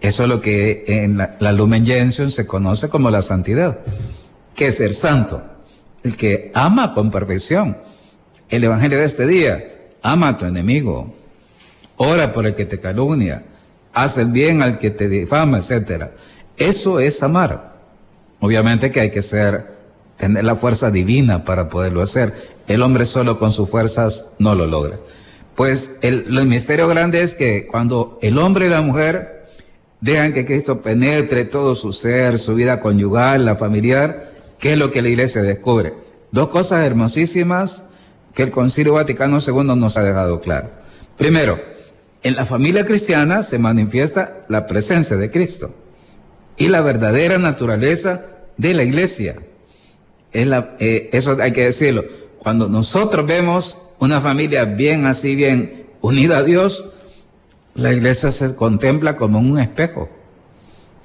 Eso 0.00 0.24
es 0.24 0.28
lo 0.28 0.40
que 0.40 0.84
en 0.86 1.16
la, 1.16 1.52
Lumen 1.52 1.86
Gentium 1.86 2.28
se 2.28 2.46
conoce 2.46 2.88
como 2.88 3.10
la 3.10 3.22
santidad, 3.22 3.78
que 4.54 4.66
es 4.66 4.76
ser 4.76 4.92
santo, 4.92 5.42
el 6.02 6.16
que 6.16 6.50
ama 6.54 6.92
con 6.92 7.10
perfección. 7.10 7.78
El 8.50 8.64
Evangelio 8.64 8.98
de 8.98 9.04
este 9.04 9.26
día, 9.26 9.64
ama 10.02 10.28
a 10.28 10.36
tu 10.36 10.44
enemigo, 10.44 11.14
ora 11.96 12.32
por 12.32 12.46
el 12.46 12.54
que 12.54 12.66
te 12.66 12.78
calumnia, 12.78 13.44
haz 13.94 14.18
el 14.18 14.26
bien 14.26 14.60
al 14.60 14.78
que 14.78 14.90
te 14.90 15.08
difama, 15.08 15.58
etcétera. 15.58 16.12
Eso 16.56 17.00
es 17.00 17.22
amar. 17.22 17.74
Obviamente 18.40 18.90
que 18.90 19.00
hay 19.00 19.10
que 19.10 19.22
ser, 19.22 19.72
tener 20.16 20.44
la 20.44 20.56
fuerza 20.56 20.90
divina 20.90 21.44
para 21.44 21.68
poderlo 21.68 22.02
hacer. 22.02 22.54
El 22.66 22.82
hombre 22.82 23.04
solo 23.04 23.38
con 23.38 23.52
sus 23.52 23.70
fuerzas 23.70 24.34
no 24.38 24.54
lo 24.54 24.66
logra. 24.66 24.98
Pues 25.54 25.98
el, 26.02 26.26
misterio 26.46 26.88
grande 26.88 27.22
es 27.22 27.34
que 27.34 27.66
cuando 27.66 28.18
el 28.22 28.38
hombre 28.38 28.66
y 28.66 28.68
la 28.68 28.82
mujer 28.82 29.48
dejan 30.00 30.32
que 30.32 30.44
Cristo 30.44 30.82
penetre 30.82 31.44
todo 31.44 31.74
su 31.74 31.92
ser, 31.92 32.38
su 32.38 32.54
vida 32.54 32.80
conyugal, 32.80 33.44
la 33.44 33.54
familiar, 33.54 34.32
¿qué 34.58 34.72
es 34.72 34.78
lo 34.78 34.90
que 34.90 35.00
la 35.00 35.08
iglesia 35.08 35.42
descubre? 35.42 35.94
Dos 36.32 36.48
cosas 36.48 36.84
hermosísimas 36.84 37.88
que 38.34 38.42
el 38.42 38.50
Concilio 38.50 38.94
Vaticano 38.94 39.38
II 39.38 39.76
nos 39.76 39.96
ha 39.96 40.02
dejado 40.02 40.40
claro. 40.40 40.70
Primero, 41.16 41.73
en 42.24 42.36
la 42.36 42.46
familia 42.46 42.86
cristiana 42.86 43.42
se 43.42 43.58
manifiesta 43.58 44.44
la 44.48 44.66
presencia 44.66 45.16
de 45.16 45.30
Cristo 45.30 45.74
y 46.56 46.68
la 46.68 46.80
verdadera 46.80 47.38
naturaleza 47.38 48.24
de 48.56 48.72
la 48.72 48.82
iglesia. 48.82 49.36
Eh, 50.32 51.10
eso 51.12 51.36
hay 51.40 51.52
que 51.52 51.66
decirlo. 51.66 52.04
Cuando 52.38 52.68
nosotros 52.68 53.26
vemos 53.26 53.78
una 53.98 54.22
familia 54.22 54.64
bien 54.64 55.04
así, 55.04 55.36
bien 55.36 55.86
unida 56.00 56.38
a 56.38 56.42
Dios, 56.42 56.90
la 57.74 57.92
iglesia 57.92 58.32
se 58.32 58.54
contempla 58.54 59.16
como 59.16 59.38
un 59.38 59.58
espejo. 59.58 60.08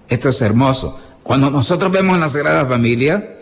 Esto 0.08 0.30
es 0.30 0.42
hermoso. 0.42 1.00
Cuando 1.22 1.52
nosotros 1.52 1.92
vemos 1.92 2.18
la 2.18 2.30
Sagrada 2.30 2.66
Familia, 2.66 3.36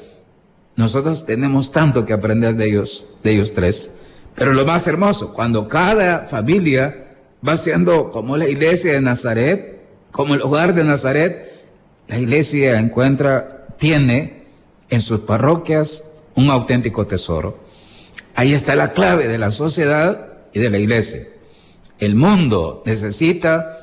nosotros 0.75 1.27
tenemos 1.27 1.71
tanto 1.71 2.05
que 2.05 2.13
aprender 2.13 2.55
de 2.55 2.65
ellos, 2.65 3.05
de 3.21 3.33
ellos 3.33 3.53
tres. 3.53 3.99
Pero 4.33 4.53
lo 4.53 4.65
más 4.65 4.87
hermoso, 4.87 5.31
cuando 5.33 5.67
cada 5.67 6.25
familia 6.25 7.06
va 7.45 7.57
siendo 7.57 8.11
como 8.11 8.37
la 8.37 8.47
iglesia 8.47 8.93
de 8.93 9.01
Nazaret, 9.01 9.81
como 10.11 10.35
el 10.35 10.41
hogar 10.41 10.73
de 10.73 10.83
Nazaret, 10.83 11.51
la 12.07 12.17
iglesia 12.17 12.79
encuentra, 12.79 13.67
tiene 13.77 14.43
en 14.89 15.01
sus 15.01 15.21
parroquias 15.21 16.11
un 16.35 16.49
auténtico 16.49 17.05
tesoro. 17.05 17.59
Ahí 18.35 18.53
está 18.53 18.75
la 18.75 18.93
clave 18.93 19.27
de 19.27 19.37
la 19.37 19.51
sociedad 19.51 20.27
y 20.53 20.59
de 20.59 20.69
la 20.69 20.79
iglesia. 20.79 21.27
El 21.99 22.15
mundo 22.15 22.83
necesita 22.85 23.77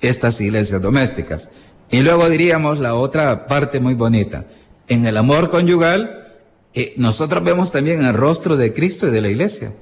estas 0.00 0.40
iglesias 0.40 0.80
domésticas. 0.80 1.50
Y 1.90 2.00
luego 2.00 2.28
diríamos 2.28 2.78
la 2.78 2.94
otra 2.94 3.46
parte 3.46 3.80
muy 3.80 3.94
bonita. 3.94 4.46
En 4.88 5.06
el 5.06 5.16
amor 5.16 5.50
conyugal, 5.50 6.40
eh, 6.74 6.94
nosotros 6.96 7.44
vemos 7.44 7.70
también 7.70 8.02
el 8.04 8.14
rostro 8.14 8.56
de 8.56 8.72
Cristo 8.72 9.06
y 9.06 9.10
de 9.10 9.20
la 9.20 9.28
iglesia. 9.28 9.74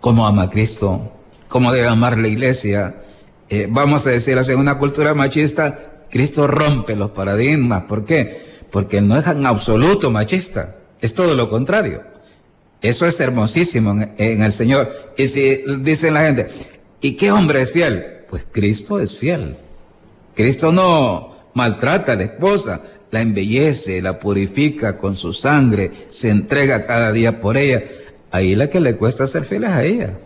Cómo 0.00 0.26
ama 0.26 0.48
Cristo, 0.48 1.12
cómo 1.50 1.72
debe 1.72 1.88
amar 1.88 2.16
la 2.16 2.28
iglesia. 2.28 3.02
Eh, 3.50 3.66
vamos 3.68 4.06
a 4.06 4.10
decir 4.10 4.38
en 4.38 4.58
una 4.58 4.78
cultura 4.78 5.12
machista, 5.12 6.04
Cristo 6.08 6.46
rompe 6.46 6.96
los 6.96 7.10
paradigmas. 7.10 7.82
¿Por 7.82 8.06
qué? 8.06 8.40
Porque 8.70 9.02
no 9.02 9.18
es 9.18 9.26
en 9.26 9.44
absoluto 9.44 10.10
machista. 10.10 10.76
Es 11.00 11.12
todo 11.12 11.34
lo 11.34 11.50
contrario. 11.50 12.04
Eso 12.80 13.04
es 13.04 13.20
hermosísimo 13.20 13.90
en, 14.16 14.42
el 14.42 14.52
Señor. 14.52 15.12
Y 15.18 15.26
si 15.26 15.62
dicen 15.80 16.14
la 16.14 16.22
gente, 16.22 16.48
¿y 17.00 17.12
qué 17.12 17.30
hombre 17.32 17.62
es 17.62 17.72
fiel? 17.72 18.24
Pues 18.30 18.46
Cristo 18.50 19.00
es 19.00 19.16
fiel. 19.16 19.56
Cristo 20.34 20.72
no 20.72 21.50
maltrata 21.54 22.12
a 22.12 22.16
la 22.16 22.22
esposa, 22.22 22.80
la 23.10 23.20
embellece, 23.20 24.00
la 24.00 24.20
purifica 24.20 24.96
con 24.96 25.16
su 25.16 25.32
sangre, 25.32 25.90
se 26.10 26.30
entrega 26.30 26.86
cada 26.86 27.10
día 27.10 27.40
por 27.40 27.56
ella. 27.56 27.82
Ahí 28.30 28.54
la 28.54 28.70
que 28.70 28.78
le 28.78 28.96
cuesta 28.96 29.26
ser 29.26 29.44
fiel 29.44 29.64
es 29.64 29.70
a 29.70 29.84
ella, 29.84 30.18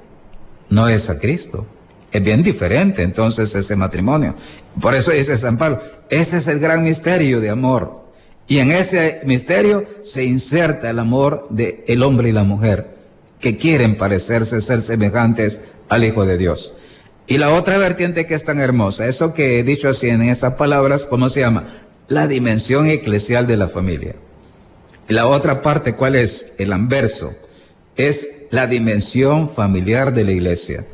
no 0.71 0.89
es 0.89 1.11
a 1.11 1.19
Cristo. 1.19 1.67
Es 2.13 2.23
bien 2.23 2.43
diferente 2.43 3.03
entonces 3.03 3.55
ese 3.55 3.75
matrimonio. 3.77 4.35
Por 4.81 4.95
eso 4.95 5.11
dice 5.11 5.37
San 5.37 5.59
Pablo, 5.59 5.81
ese 6.11 6.39
es 6.39 6.47
el 6.47 6.61
gran 6.61 6.83
misterio 6.83 7.41
de 7.41 7.51
amor. 7.51 8.05
Y 8.47 8.59
en 8.59 8.71
ese 8.71 9.21
misterio 9.25 9.85
se 10.03 10.25
inserta 10.25 10.91
el 10.91 10.99
amor 10.99 11.47
del 11.51 11.83
el 11.87 12.03
hombre 12.03 12.29
y 12.29 12.33
la 12.33 12.45
mujer, 12.45 12.95
que 13.41 13.57
quieren 13.57 13.97
parecerse, 13.97 14.61
ser 14.61 14.81
semejantes 14.81 15.61
al 15.89 16.05
Hijo 16.05 16.27
de 16.27 16.37
Dios. 16.39 16.75
Y 17.27 17.39
la 17.39 17.53
otra 17.53 17.79
vertiente 17.79 18.27
que 18.27 18.35
es 18.35 18.45
tan 18.45 18.61
hermosa, 18.61 19.07
eso 19.07 19.33
que 19.33 19.59
he 19.59 19.65
dicho 19.65 19.89
así 19.89 20.09
en 20.09 20.23
estas 20.23 20.55
palabras, 20.55 21.07
¿cómo 21.07 21.31
se 21.31 21.41
llama? 21.41 21.65
La 22.07 22.27
dimensión 22.27 22.87
eclesial 22.87 23.47
de 23.47 23.57
la 23.57 23.69
familia. 23.69 24.15
Y 25.09 25.15
la 25.15 25.27
otra 25.27 25.63
parte, 25.63 25.95
¿cuál 25.95 26.17
es? 26.17 26.53
El 26.59 26.73
anverso. 26.73 27.35
Es 27.97 28.47
la 28.51 28.67
dimensión 28.67 29.49
familiar 29.49 30.13
de 30.13 30.25
la 30.25 30.33
iglesia. 30.33 30.85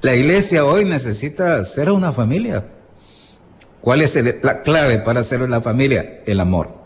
La 0.00 0.16
iglesia 0.16 0.64
hoy 0.64 0.84
necesita 0.84 1.64
ser 1.64 1.90
una 1.90 2.12
familia. 2.12 2.64
¿Cuál 3.80 4.02
es 4.02 4.18
la 4.42 4.62
clave 4.62 4.98
para 4.98 5.24
ser 5.24 5.42
una 5.42 5.60
familia? 5.60 6.20
El 6.26 6.40
amor. 6.40 6.82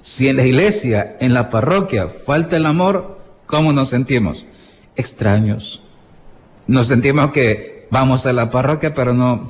Si 0.00 0.28
en 0.28 0.36
la 0.36 0.44
iglesia, 0.44 1.16
en 1.20 1.34
la 1.34 1.48
parroquia, 1.48 2.08
falta 2.08 2.56
el 2.56 2.66
amor, 2.66 3.20
¿cómo 3.46 3.72
nos 3.72 3.88
sentimos? 3.88 4.46
Extraños. 4.96 5.82
Nos 6.66 6.86
sentimos 6.86 7.30
que 7.30 7.86
vamos 7.90 8.26
a 8.26 8.32
la 8.32 8.50
parroquia, 8.50 8.94
pero 8.94 9.14
no, 9.14 9.48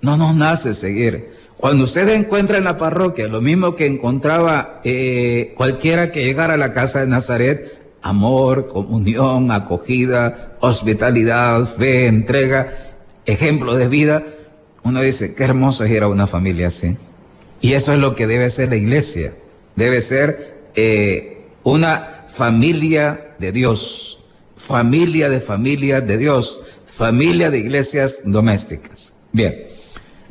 no 0.00 0.16
nos 0.16 0.34
nace 0.34 0.74
seguir. 0.74 1.30
Cuando 1.56 1.84
usted 1.84 2.08
encuentra 2.08 2.56
en 2.56 2.64
la 2.64 2.78
parroquia 2.78 3.28
lo 3.28 3.42
mismo 3.42 3.74
que 3.74 3.86
encontraba 3.86 4.80
eh, 4.84 5.52
cualquiera 5.56 6.10
que 6.10 6.24
llegara 6.24 6.54
a 6.54 6.56
la 6.56 6.72
casa 6.72 7.00
de 7.00 7.06
Nazaret, 7.06 7.79
amor, 8.02 8.68
comunión, 8.68 9.50
acogida, 9.50 10.56
hospitalidad, 10.60 11.66
fe, 11.66 12.06
entrega, 12.06 12.68
ejemplo 13.26 13.76
de 13.76 13.88
vida, 13.88 14.24
uno 14.82 15.02
dice, 15.02 15.34
qué 15.34 15.44
hermoso 15.44 15.84
es 15.84 15.90
ir 15.90 16.02
a 16.02 16.08
una 16.08 16.26
familia 16.26 16.68
así. 16.68 16.96
Y 17.60 17.74
eso 17.74 17.92
es 17.92 17.98
lo 17.98 18.14
que 18.14 18.26
debe 18.26 18.48
ser 18.48 18.70
la 18.70 18.76
iglesia. 18.76 19.34
Debe 19.76 20.00
ser 20.00 20.70
eh, 20.74 21.46
una 21.62 22.24
familia 22.28 23.34
de 23.38 23.52
Dios, 23.52 24.20
familia 24.56 25.28
de 25.28 25.40
familias 25.40 26.06
de 26.06 26.16
Dios, 26.16 26.62
familia 26.86 27.50
de 27.50 27.58
iglesias 27.58 28.22
domésticas. 28.24 29.12
Bien, 29.32 29.54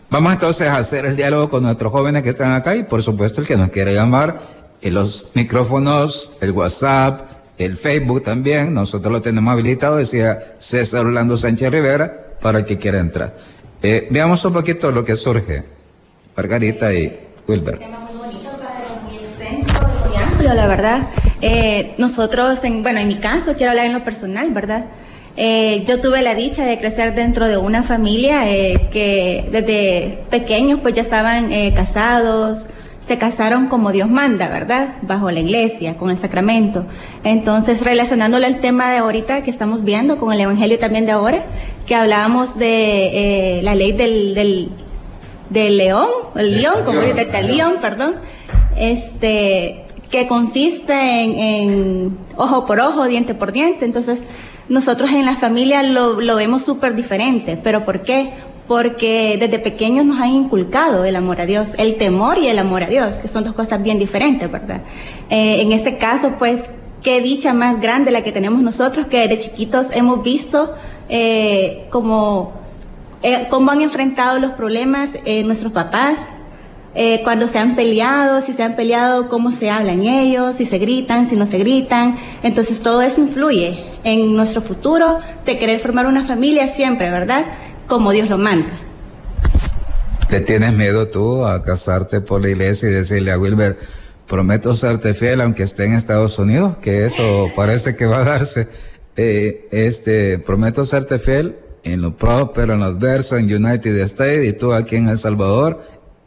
vamos 0.09 0.33
entonces 0.33 0.67
a 0.67 0.77
hacer 0.77 1.05
el 1.05 1.15
diálogo 1.15 1.49
con 1.49 1.63
nuestros 1.63 1.91
jóvenes 1.91 2.23
que 2.23 2.29
están 2.29 2.53
acá 2.53 2.75
y 2.75 2.83
por 2.83 3.03
supuesto 3.03 3.41
el 3.41 3.47
que 3.47 3.57
nos 3.57 3.69
quiere 3.69 3.93
llamar, 3.93 4.59
en 4.81 4.93
los 4.93 5.31
micrófonos, 5.33 6.37
el 6.41 6.51
WhatsApp, 6.51 7.38
el 7.59 7.75
Facebook 7.75 8.23
también, 8.23 8.73
nosotros 8.73 9.11
lo 9.11 9.21
tenemos 9.21 9.51
habilitado, 9.51 9.97
decía 9.97 10.39
César 10.57 11.05
Orlando 11.05 11.35
Sánchez 11.35 11.69
Rivera, 11.69 12.29
para 12.41 12.59
el 12.59 12.65
que 12.65 12.77
quiera 12.77 12.99
entrar. 12.99 13.35
Eh, 13.83 14.07
veamos 14.09 14.43
un 14.45 14.53
poquito 14.53 14.91
lo 14.91 15.03
que 15.03 15.17
surge, 15.17 15.65
Margarita 16.37 16.93
y 16.93 17.19
Wilber. 17.45 17.77
Muy 17.77 17.87
amplio, 20.15 20.53
la 20.53 20.67
verdad. 20.67 21.09
Eh, 21.41 21.95
nosotros, 21.97 22.63
en, 22.63 22.81
bueno, 22.81 23.01
en 23.01 23.09
mi 23.09 23.15
caso, 23.15 23.53
quiero 23.55 23.71
hablar 23.71 23.87
en 23.87 23.93
lo 23.93 24.05
personal, 24.05 24.49
¿verdad? 24.51 24.85
Eh, 25.35 25.83
yo 25.85 25.99
tuve 25.99 26.21
la 26.21 26.35
dicha 26.35 26.65
de 26.65 26.77
crecer 26.79 27.13
dentro 27.13 27.45
de 27.47 27.57
una 27.57 27.83
familia 27.83 28.43
que 28.89 29.49
desde 29.51 30.23
pequeños 30.29 30.79
pues 30.81 30.95
ya 30.95 31.01
estaban 31.01 31.51
casados, 31.73 32.67
se 33.09 33.17
casaron 33.17 33.65
como 33.69 33.91
Dios 33.91 34.07
manda, 34.07 34.49
¿verdad? 34.49 34.89
Bajo 35.01 35.31
la 35.31 35.39
iglesia, 35.39 35.97
con 35.97 36.11
el 36.11 36.17
sacramento. 36.19 36.85
Entonces, 37.23 37.83
relacionándolo 37.83 38.45
al 38.45 38.59
tema 38.59 38.91
de 38.91 38.97
ahorita 38.97 39.41
que 39.41 39.49
estamos 39.49 39.83
viendo, 39.83 40.19
con 40.19 40.31
el 40.31 40.39
Evangelio 40.39 40.77
también 40.77 41.07
de 41.07 41.13
ahora, 41.13 41.43
que 41.87 41.95
hablábamos 41.95 42.59
de 42.59 43.57
eh, 43.57 43.63
la 43.63 43.73
ley 43.73 43.93
del, 43.93 44.35
del, 44.35 45.77
león, 45.79 46.07
el 46.35 46.61
león, 46.61 46.75
como 46.85 47.01
dice, 47.01 47.27
el 47.33 47.47
león, 47.47 47.77
perdón, 47.81 48.17
este, 48.77 49.85
que 50.11 50.27
consiste 50.27 50.93
en, 50.93 51.39
en, 51.39 52.17
ojo 52.37 52.67
por 52.67 52.79
ojo, 52.79 53.07
diente 53.07 53.33
por 53.33 53.51
diente. 53.51 53.85
Entonces, 53.85 54.19
nosotros 54.67 55.09
en 55.09 55.25
la 55.25 55.35
familia 55.35 55.81
lo, 55.81 56.21
lo 56.21 56.35
vemos 56.35 56.61
súper 56.61 56.93
diferente. 56.93 57.57
¿Pero 57.63 57.85
por 57.85 58.03
qué? 58.03 58.29
Porque 58.69 59.37
desde 59.39 59.57
pequeños 59.57 60.05
nos 60.05 60.21
han 60.21 60.29
inculcado 60.29 61.03
el 61.03 61.15
amor 61.15 61.41
a 61.41 61.47
Dios, 61.47 61.73
el 61.79 61.95
temor 61.95 62.37
y 62.37 62.49
el 62.49 62.59
amor 62.59 62.83
a 62.83 62.85
Dios, 62.85 63.15
que 63.15 63.27
son 63.27 63.43
dos 63.43 63.55
cosas 63.55 63.81
bien 63.81 63.97
diferentes, 63.97 64.49
¿verdad? 64.49 64.83
Eh, 65.31 65.61
en 65.63 65.71
este 65.71 65.97
caso, 65.97 66.35
pues, 66.37 66.69
qué 67.01 67.19
dicha 67.19 67.51
más 67.55 67.81
grande 67.81 68.11
la 68.11 68.23
que 68.23 68.31
tenemos 68.31 68.61
nosotros, 68.61 69.07
que 69.07 69.21
desde 69.21 69.39
chiquitos 69.39 69.87
hemos 69.95 70.21
visto 70.21 70.75
eh, 71.09 71.87
eh, 71.87 73.47
cómo 73.49 73.71
han 73.71 73.81
enfrentado 73.81 74.37
los 74.37 74.51
problemas 74.51 75.15
nuestros 75.45 75.73
papás, 75.73 76.19
cuando 77.23 77.47
se 77.47 77.57
han 77.57 77.75
peleado, 77.75 78.41
si 78.41 78.53
se 78.53 78.61
han 78.61 78.75
peleado, 78.75 79.29
cómo 79.29 79.51
se 79.51 79.69
hablan 79.69 80.03
ellos, 80.03 80.55
si 80.57 80.65
se 80.65 80.77
gritan, 80.77 81.25
si 81.27 81.35
no 81.35 81.45
se 81.45 81.57
gritan. 81.57 82.17
Entonces 82.43 82.81
todo 82.81 83.01
eso 83.01 83.21
influye 83.21 83.79
en 84.03 84.35
nuestro 84.35 84.61
futuro 84.61 85.19
de 85.45 85.57
querer 85.57 85.79
formar 85.79 86.07
una 86.07 86.25
familia 86.25 86.67
siempre, 86.67 87.09
¿verdad? 87.09 87.45
Como 87.89 88.11
Dios 88.11 88.29
lo 88.29 88.37
manda. 88.37 88.69
¿Le 90.29 90.41
tienes 90.41 90.73
miedo 90.73 91.07
tú 91.07 91.43
a 91.43 91.61
casarte 91.61 92.21
por 92.21 92.41
la 92.41 92.49
iglesia 92.49 92.87
y 92.87 92.93
decirle 92.93 93.31
a 93.31 93.39
Wilber, 93.39 93.77
prometo 94.27 94.75
serte 94.75 95.15
fiel 95.15 95.41
aunque 95.41 95.63
esté 95.63 95.85
en 95.85 95.93
Estados 95.93 96.37
Unidos? 96.37 96.77
Que 96.81 97.05
eso 97.05 97.47
parece 97.55 97.95
que 97.95 98.05
va 98.05 98.19
a 98.19 98.23
darse. 98.23 98.67
Eh, 99.17 99.67
este, 99.71 100.37
prometo 100.37 100.85
serte 100.85 101.17
fiel 101.17 101.57
en 101.83 102.01
lo 102.01 102.15
próspero, 102.15 102.73
en 102.73 102.79
lo 102.79 102.85
adverso, 102.85 103.37
en 103.37 103.53
United 103.53 103.97
States 104.01 104.47
y 104.47 104.53
tú 104.53 104.71
aquí 104.71 104.95
en 104.95 105.09
El 105.09 105.17
Salvador. 105.17 105.81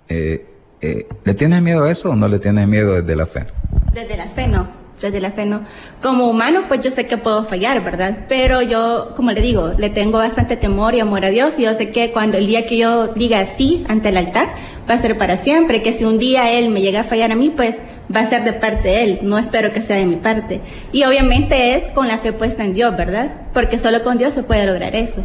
Eh, 0.09 0.45
eh, 0.81 1.07
¿Le 1.25 1.35
tienes 1.35 1.63
miedo 1.63 1.85
a 1.85 1.91
eso 1.93 2.11
o 2.11 2.17
no 2.17 2.27
le 2.27 2.41
tienes 2.41 2.67
miedo 2.67 2.95
desde 2.95 3.15
la 3.15 3.25
fe? 3.25 3.47
Desde 3.95 4.17
la 4.17 4.29
fe 4.29 4.49
no. 4.49 4.82
Desde 5.03 5.21
la 5.21 5.33
fe, 5.33 5.45
¿no? 5.47 5.65
Como 6.01 6.29
humano, 6.29 6.65
pues 6.69 6.81
yo 6.81 6.91
sé 6.91 7.07
que 7.07 7.19
puedo 7.19 7.45
fallar, 7.45 7.83
¿verdad? 7.85 8.27
Pero 8.29 8.63
yo, 8.63 9.13
como 9.17 9.33
le 9.33 9.41
digo, 9.41 9.75
le 9.77 9.91
tengo 9.91 10.19
bastante 10.19 10.57
temor 10.57 10.95
y 10.95 11.01
amor 11.01 11.25
a 11.25 11.31
Dios 11.31 11.59
y 11.59 11.65
yo 11.65 11.75
sé 11.75 11.91
que 11.91 12.13
cuando 12.13 12.39
el 12.39 12.47
día 12.47 12.67
que 12.67 12.79
yo 12.79 13.09
diga 13.09 13.45
sí 13.45 13.85
ante 13.89 14.09
el 14.09 14.17
altar, 14.17 14.49
va 14.89 14.95
a 14.95 14.99
ser 14.99 15.19
para 15.19 15.37
siempre, 15.37 15.83
que 15.83 15.93
si 15.93 16.05
un 16.05 16.19
día 16.19 16.51
Él 16.51 16.71
me 16.71 16.81
llega 16.81 17.01
a 17.01 17.05
fallar 17.05 17.33
a 17.33 17.37
mí, 17.37 17.51
pues 17.51 17.77
va 18.15 18.21
a 18.21 18.27
ser 18.27 18.45
de 18.45 18.53
parte 18.53 18.89
de 18.89 19.03
Él, 19.03 19.19
no 19.23 19.39
espero 19.39 19.73
que 19.73 19.83
sea 19.83 19.97
de 19.97 20.05
mi 20.05 20.17
parte. 20.17 20.61
Y 20.93 21.05
obviamente 21.05 21.75
es 21.75 21.85
con 21.93 22.09
la 22.09 22.19
fe 22.19 22.33
puesta 22.33 22.65
en 22.65 22.75
Dios, 22.75 22.97
¿verdad? 22.97 23.43
Porque 23.53 23.79
solo 23.79 24.03
con 24.03 24.19
Dios 24.19 24.35
se 24.35 24.43
puede 24.43 24.67
lograr 24.67 24.95
eso. 24.95 25.23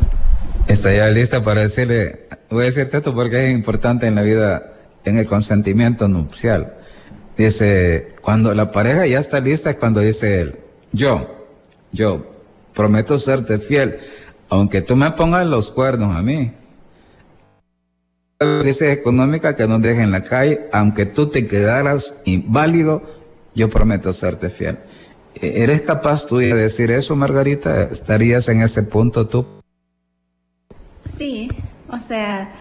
Está 0.68 0.94
ya 0.94 1.08
lista 1.10 1.44
para 1.44 1.62
decirle, 1.62 2.28
voy 2.50 2.64
a 2.64 2.66
decirte 2.66 2.98
esto 2.98 3.16
porque 3.16 3.48
es 3.48 3.52
importante 3.54 4.08
en 4.08 4.16
la 4.16 4.22
vida, 4.22 4.74
en 5.06 5.18
el 5.18 5.26
consentimiento 5.26 6.08
nupcial. 6.08 6.74
Dice, 7.38 8.14
cuando 8.22 8.54
la 8.56 8.72
pareja 8.72 9.06
ya 9.06 9.20
está 9.20 9.40
lista 9.40 9.70
es 9.70 9.76
cuando 9.76 10.00
dice 10.00 10.42
él, 10.42 10.60
yo, 10.92 11.46
yo 11.92 12.26
prometo 12.74 13.20
serte 13.20 13.60
fiel, 13.60 14.00
aunque 14.50 14.82
tú 14.82 14.96
me 14.96 15.12
pongas 15.12 15.46
los 15.46 15.70
cuernos 15.70 16.16
a 16.16 16.24
mí. 16.24 16.52
Crisis 18.40 18.90
económica 18.90 19.56
que 19.56 19.68
no 19.68 19.80
deje 19.80 20.02
en 20.02 20.12
la 20.12 20.24
calle, 20.24 20.68
aunque 20.72 21.06
tú 21.06 21.28
te 21.30 21.48
quedaras 21.48 22.22
inválido, 22.26 23.04
yo 23.54 23.70
prometo 23.70 24.14
serte 24.14 24.50
fiel. 24.50 24.80
¿Eres 25.36 25.84
capaz 25.84 26.26
tú 26.26 26.38
de 26.38 26.54
decir 26.54 26.90
eso, 26.90 27.16
Margarita? 27.16 27.84
¿Estarías 27.84 28.50
en 28.50 28.62
ese 28.62 28.84
punto 28.84 29.28
tú? 29.28 29.46
Sí, 31.16 31.50
o 31.90 32.00
sea, 32.00 32.52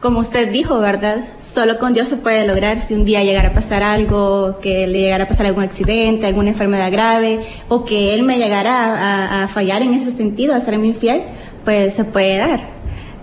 como 0.00 0.20
usted 0.20 0.52
dijo, 0.52 0.78
¿verdad? 0.78 1.24
Solo 1.44 1.78
con 1.78 1.92
Dios 1.92 2.08
se 2.08 2.16
puede 2.16 2.46
lograr 2.46 2.80
si 2.80 2.94
un 2.94 3.04
día 3.04 3.24
llegara 3.24 3.48
a 3.48 3.52
pasar 3.52 3.82
algo, 3.82 4.58
que 4.60 4.86
le 4.86 5.00
llegara 5.00 5.24
a 5.24 5.28
pasar 5.28 5.46
algún 5.46 5.64
accidente, 5.64 6.26
alguna 6.26 6.50
enfermedad 6.50 6.92
grave, 6.92 7.40
o 7.68 7.84
que 7.84 8.14
Él 8.14 8.22
me 8.22 8.38
llegara 8.38 9.42
a, 9.42 9.48
fallar 9.48 9.82
en 9.82 9.94
ese 9.94 10.12
sentido, 10.12 10.54
a 10.54 10.60
serme 10.60 10.86
infiel, 10.86 11.22
pues 11.64 11.94
se 11.94 12.04
puede 12.04 12.36
dar. 12.36 12.60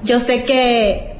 Yo 0.03 0.19
sé 0.19 0.43
que 0.43 1.15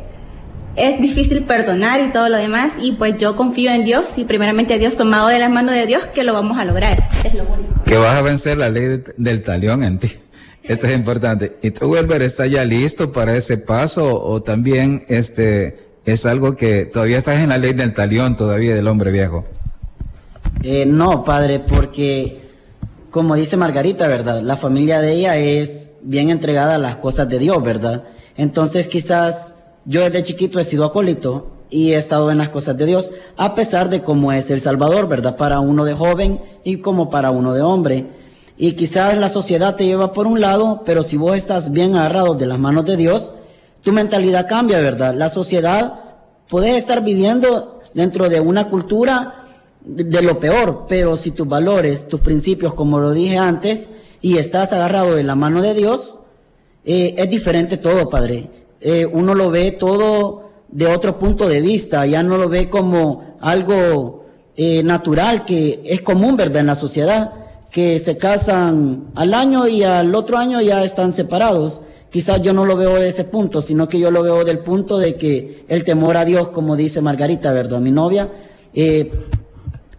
es 0.75 0.99
difícil 0.99 1.43
perdonar 1.43 2.01
y 2.01 2.11
todo 2.11 2.27
lo 2.27 2.37
demás, 2.37 2.73
y 2.81 2.91
pues 2.93 3.17
yo 3.17 3.37
confío 3.37 3.71
en 3.71 3.85
Dios 3.85 4.17
y 4.17 4.25
primeramente 4.25 4.73
a 4.73 4.77
Dios 4.77 4.97
tomado 4.97 5.29
de 5.29 5.39
las 5.39 5.49
manos 5.49 5.73
de 5.73 5.85
Dios 5.85 6.05
que 6.07 6.23
lo 6.23 6.33
vamos 6.33 6.57
a 6.57 6.65
lograr. 6.65 7.07
Es 7.23 7.33
lo. 7.33 7.45
Que 7.85 7.97
vas 7.97 8.15
a 8.15 8.21
vencer 8.21 8.57
la 8.57 8.69
ley 8.69 9.03
del 9.15 9.43
talión 9.43 9.83
en 9.83 9.99
ti. 9.99 10.11
Esto 10.67 10.88
es 10.88 10.95
importante. 10.95 11.58
¿Y 11.62 11.71
tú, 11.71 11.91
Wilber, 11.91 12.21
está 12.21 12.47
ya 12.47 12.65
listo 12.65 13.12
para 13.12 13.36
ese 13.36 13.58
paso 13.58 14.21
o 14.21 14.41
también 14.41 15.04
este 15.08 15.78
es 16.06 16.25
algo 16.25 16.56
que 16.56 16.86
todavía 16.86 17.17
estás 17.17 17.39
en 17.39 17.49
la 17.49 17.58
ley 17.58 17.73
del 17.73 17.93
talión 17.93 18.36
todavía 18.36 18.75
del 18.75 18.88
hombre 18.88 19.12
viejo? 19.12 19.45
Eh, 20.63 20.86
no, 20.86 21.23
padre, 21.23 21.60
porque 21.60 22.39
como 23.12 23.36
dice 23.36 23.58
Margarita, 23.58 24.08
¿verdad? 24.08 24.41
La 24.41 24.58
familia 24.58 24.99
de 24.99 25.13
ella 25.13 25.38
es 25.38 25.97
bien 26.01 26.30
entregada 26.30 26.75
a 26.75 26.78
las 26.78 26.97
cosas 26.97 27.30
de 27.30 27.39
Dios, 27.39 27.63
¿verdad? 27.63 28.04
Entonces 28.36 28.88
quizás 28.88 29.54
yo 29.86 30.01
desde 30.01 30.23
chiquito 30.23 30.60
he 30.60 30.63
sido 30.63 30.84
acólito 30.84 31.51
y 31.69 31.93
he 31.93 31.95
estado 31.95 32.32
en 32.32 32.39
las 32.39 32.49
cosas 32.49 32.78
de 32.78 32.86
Dios, 32.86 33.12
a 33.38 33.56
pesar 33.56 33.89
de 33.89 34.01
cómo 34.01 34.34
es 34.34 34.49
el 34.49 34.60
Salvador, 34.60 35.08
¿verdad? 35.08 35.38
Para 35.38 35.60
uno 35.60 35.86
de 35.86 35.93
joven 35.93 36.41
y 36.63 36.78
como 36.78 37.10
para 37.10 37.32
uno 37.32 37.54
de 37.54 37.62
hombre. 37.62 38.06
Y 38.57 38.73
quizás 38.73 39.17
la 39.17 39.29
sociedad 39.29 39.75
te 39.75 39.85
lleva 39.85 40.13
por 40.13 40.27
un 40.27 40.39
lado, 40.39 40.83
pero 40.85 41.03
si 41.03 41.17
vos 41.17 41.35
estás 41.35 41.71
bien 41.71 41.95
agarrado 41.95 42.35
de 42.35 42.45
las 42.45 42.57
manos 42.57 42.85
de 42.85 42.95
Dios, 42.95 43.33
tu 43.81 43.91
mentalidad 43.91 44.47
cambia, 44.47 44.79
¿verdad? 44.79 45.13
La 45.13 45.29
sociedad 45.29 45.99
puede 46.47 46.77
estar 46.77 47.03
viviendo 47.03 47.81
dentro 47.93 48.29
de 48.29 48.39
una 48.39 48.69
cultura 48.69 49.45
de, 49.81 50.21
lo 50.21 50.39
peor, 50.39 50.85
pero 50.87 51.17
si 51.17 51.31
tus 51.31 51.47
valores, 51.47 52.07
tus 52.07 52.21
principios, 52.21 52.73
como 52.73 52.99
lo 52.99 53.11
dije 53.11 53.37
antes, 53.37 53.89
y 54.21 54.37
estás 54.37 54.73
agarrado 54.73 55.15
de 55.15 55.23
la 55.23 55.35
mano 55.35 55.61
de 55.61 55.73
Dios, 55.73 56.17
eh, 56.85 57.13
es 57.17 57.29
diferente 57.29 57.77
todo, 57.77 58.09
Padre. 58.09 58.49
Eh, 58.79 59.05
uno 59.05 59.33
lo 59.33 59.51
ve 59.51 59.71
todo 59.71 60.49
de 60.69 60.87
otro 60.87 61.19
punto 61.19 61.47
de 61.47 61.61
vista, 61.61 62.05
ya 62.05 62.23
no 62.23 62.37
lo 62.37 62.49
ve 62.49 62.69
como 62.69 63.35
algo 63.41 64.25
eh, 64.55 64.81
natural 64.81 65.43
que 65.43 65.81
es 65.85 66.01
común, 66.01 66.37
¿verdad?, 66.37 66.61
en 66.61 66.67
la 66.67 66.75
sociedad 66.75 67.44
que 67.75 67.99
se 67.99 68.17
casan 68.17 69.07
al 69.15 69.33
año 69.33 69.67
y 69.67 69.83
al 69.83 70.15
otro 70.15 70.38
año 70.38 70.61
ya 70.61 70.81
están 70.85 71.11
separados. 71.11 71.81
Quizás 72.09 72.41
yo 72.41 72.53
no 72.53 72.63
lo 72.65 72.77
veo 72.77 72.95
de 72.95 73.09
ese 73.09 73.25
punto, 73.25 73.61
sino 73.61 73.89
que 73.89 73.99
yo 73.99 74.11
lo 74.11 74.23
veo 74.23 74.45
del 74.45 74.59
punto 74.59 74.97
de 74.97 75.17
que 75.17 75.65
el 75.67 75.83
temor 75.83 76.15
a 76.15 76.23
Dios, 76.23 76.47
como 76.47 76.77
dice 76.77 77.01
Margarita, 77.01 77.51
¿verdad? 77.51 77.81
Mi 77.81 77.91
novia, 77.91 78.29
eh, 78.73 79.11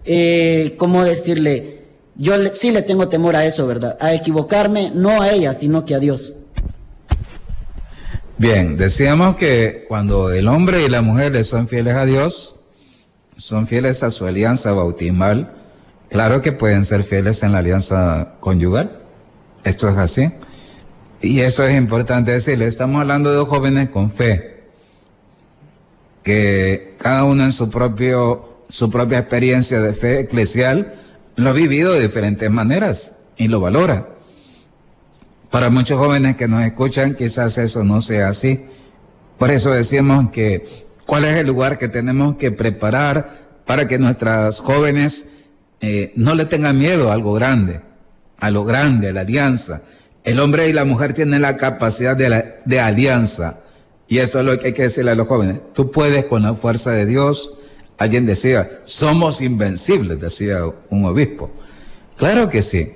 eh, 0.06 0.74
¿cómo 0.78 1.04
decirle? 1.04 1.82
Yo 2.14 2.32
sí 2.50 2.70
le 2.70 2.80
tengo 2.80 3.08
temor 3.08 3.36
a 3.36 3.44
eso, 3.44 3.66
¿verdad? 3.66 3.98
A 4.00 4.14
equivocarme, 4.14 4.90
no 4.94 5.20
a 5.20 5.28
ella, 5.28 5.52
sino 5.52 5.84
que 5.84 5.96
a 5.96 5.98
Dios. 5.98 6.32
Bien, 8.38 8.78
decíamos 8.78 9.36
que 9.36 9.84
cuando 9.86 10.30
el 10.30 10.48
hombre 10.48 10.82
y 10.82 10.88
la 10.88 11.02
mujer 11.02 11.32
le 11.32 11.44
son 11.44 11.68
fieles 11.68 11.94
a 11.96 12.06
Dios, 12.06 12.56
son 13.36 13.66
fieles 13.66 14.02
a 14.02 14.10
su 14.10 14.24
alianza 14.24 14.72
bautismal, 14.72 15.55
Claro 16.10 16.40
que 16.40 16.52
pueden 16.52 16.84
ser 16.84 17.02
fieles 17.02 17.42
en 17.42 17.52
la 17.52 17.58
alianza 17.58 18.34
conyugal. 18.40 19.00
Esto 19.64 19.88
es 19.88 19.96
así. 19.96 20.30
Y 21.20 21.40
esto 21.40 21.64
es 21.64 21.76
importante 21.76 22.30
decirlo. 22.30 22.64
Estamos 22.64 23.00
hablando 23.00 23.30
de 23.30 23.36
dos 23.36 23.48
jóvenes 23.48 23.88
con 23.88 24.10
fe, 24.10 24.64
que 26.22 26.94
cada 26.98 27.24
uno 27.24 27.44
en 27.44 27.52
su, 27.52 27.70
propio, 27.70 28.64
su 28.68 28.90
propia 28.90 29.18
experiencia 29.18 29.80
de 29.80 29.92
fe 29.92 30.20
eclesial 30.20 30.94
lo 31.36 31.50
ha 31.50 31.52
vivido 31.52 31.92
de 31.92 32.00
diferentes 32.00 32.50
maneras 32.50 33.22
y 33.36 33.48
lo 33.48 33.60
valora. 33.60 34.08
Para 35.50 35.70
muchos 35.70 35.98
jóvenes 35.98 36.36
que 36.36 36.48
nos 36.48 36.62
escuchan, 36.62 37.14
quizás 37.14 37.58
eso 37.58 37.82
no 37.82 38.00
sea 38.00 38.28
así. 38.28 38.64
Por 39.38 39.50
eso 39.50 39.70
decimos 39.70 40.30
que 40.30 40.86
cuál 41.06 41.24
es 41.24 41.36
el 41.36 41.46
lugar 41.46 41.78
que 41.78 41.88
tenemos 41.88 42.36
que 42.36 42.52
preparar 42.52 43.46
para 43.64 43.86
que 43.86 43.98
nuestras 43.98 44.60
jóvenes 44.60 45.28
eh, 45.80 46.12
no 46.16 46.34
le 46.34 46.46
tengan 46.46 46.78
miedo 46.78 47.10
a 47.10 47.14
algo 47.14 47.32
grande, 47.32 47.80
a 48.38 48.50
lo 48.50 48.64
grande, 48.64 49.08
a 49.08 49.12
la 49.12 49.20
alianza. 49.20 49.82
El 50.24 50.40
hombre 50.40 50.68
y 50.68 50.72
la 50.72 50.84
mujer 50.84 51.12
tienen 51.12 51.42
la 51.42 51.56
capacidad 51.56 52.16
de, 52.16 52.80
alianza. 52.80 53.60
Y 54.08 54.18
esto 54.18 54.40
es 54.40 54.46
lo 54.46 54.58
que 54.58 54.68
hay 54.68 54.72
que 54.72 54.82
decirle 54.82 55.12
a 55.12 55.14
los 55.14 55.28
jóvenes. 55.28 55.60
Tú 55.72 55.90
puedes 55.90 56.24
con 56.24 56.42
la 56.42 56.54
fuerza 56.54 56.92
de 56.92 57.06
Dios. 57.06 57.58
Alguien 57.98 58.26
decía, 58.26 58.80
somos 58.84 59.40
invencibles, 59.40 60.20
decía 60.20 60.60
un 60.90 61.04
obispo. 61.04 61.50
Claro 62.16 62.48
que 62.48 62.62
sí. 62.62 62.92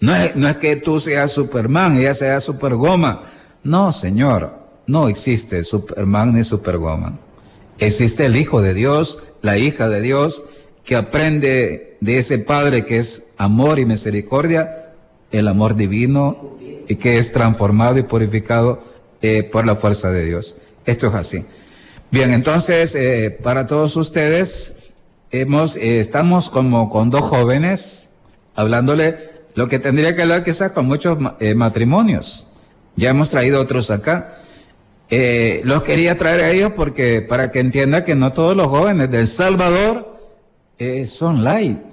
No 0.00 0.14
es, 0.16 0.34
no 0.34 0.48
es 0.48 0.56
que 0.56 0.76
tú 0.76 0.98
seas 0.98 1.30
Superman, 1.30 1.96
ella 1.96 2.14
sea 2.14 2.40
Supergoma. 2.40 3.30
No, 3.62 3.92
señor, 3.92 4.58
no 4.86 5.08
existe 5.08 5.62
Superman 5.62 6.34
ni 6.34 6.42
Superwoman. 6.42 7.20
Existe 7.78 8.26
el 8.26 8.36
Hijo 8.36 8.62
de 8.62 8.74
Dios, 8.74 9.22
la 9.42 9.58
hija 9.58 9.88
de 9.88 10.00
Dios, 10.00 10.44
que 10.84 10.96
aprende 10.96 11.91
de 12.02 12.18
ese 12.18 12.40
Padre 12.40 12.84
que 12.84 12.98
es 12.98 13.28
amor 13.36 13.78
y 13.78 13.86
misericordia, 13.86 14.90
el 15.30 15.46
amor 15.46 15.76
divino 15.76 16.58
y 16.88 16.96
que 16.96 17.18
es 17.18 17.30
transformado 17.30 17.96
y 17.96 18.02
purificado 18.02 18.82
eh, 19.22 19.44
por 19.44 19.64
la 19.64 19.76
fuerza 19.76 20.10
de 20.10 20.24
Dios. 20.24 20.56
Esto 20.84 21.06
es 21.06 21.14
así. 21.14 21.44
Bien, 22.10 22.32
entonces, 22.32 22.96
eh, 22.96 23.30
para 23.30 23.68
todos 23.68 23.96
ustedes, 23.96 24.74
hemos, 25.30 25.76
eh, 25.76 26.00
estamos 26.00 26.50
como 26.50 26.90
con 26.90 27.08
dos 27.08 27.22
jóvenes 27.22 28.10
hablándole 28.56 29.30
lo 29.54 29.68
que 29.68 29.78
tendría 29.78 30.16
que 30.16 30.22
hablar 30.22 30.42
quizás 30.42 30.72
con 30.72 30.86
muchos 30.86 31.18
matrimonios. 31.54 32.48
Ya 32.96 33.10
hemos 33.10 33.30
traído 33.30 33.60
otros 33.60 33.92
acá. 33.92 34.38
los 35.08 35.82
quería 35.84 36.16
traer 36.16 36.40
a 36.40 36.50
ellos 36.50 36.72
porque 36.74 37.22
para 37.22 37.52
que 37.52 37.60
entienda 37.60 38.02
que 38.02 38.16
no 38.16 38.32
todos 38.32 38.56
los 38.56 38.66
jóvenes 38.66 39.08
del 39.10 39.28
Salvador 39.28 40.18
son 41.06 41.44
light 41.44 41.91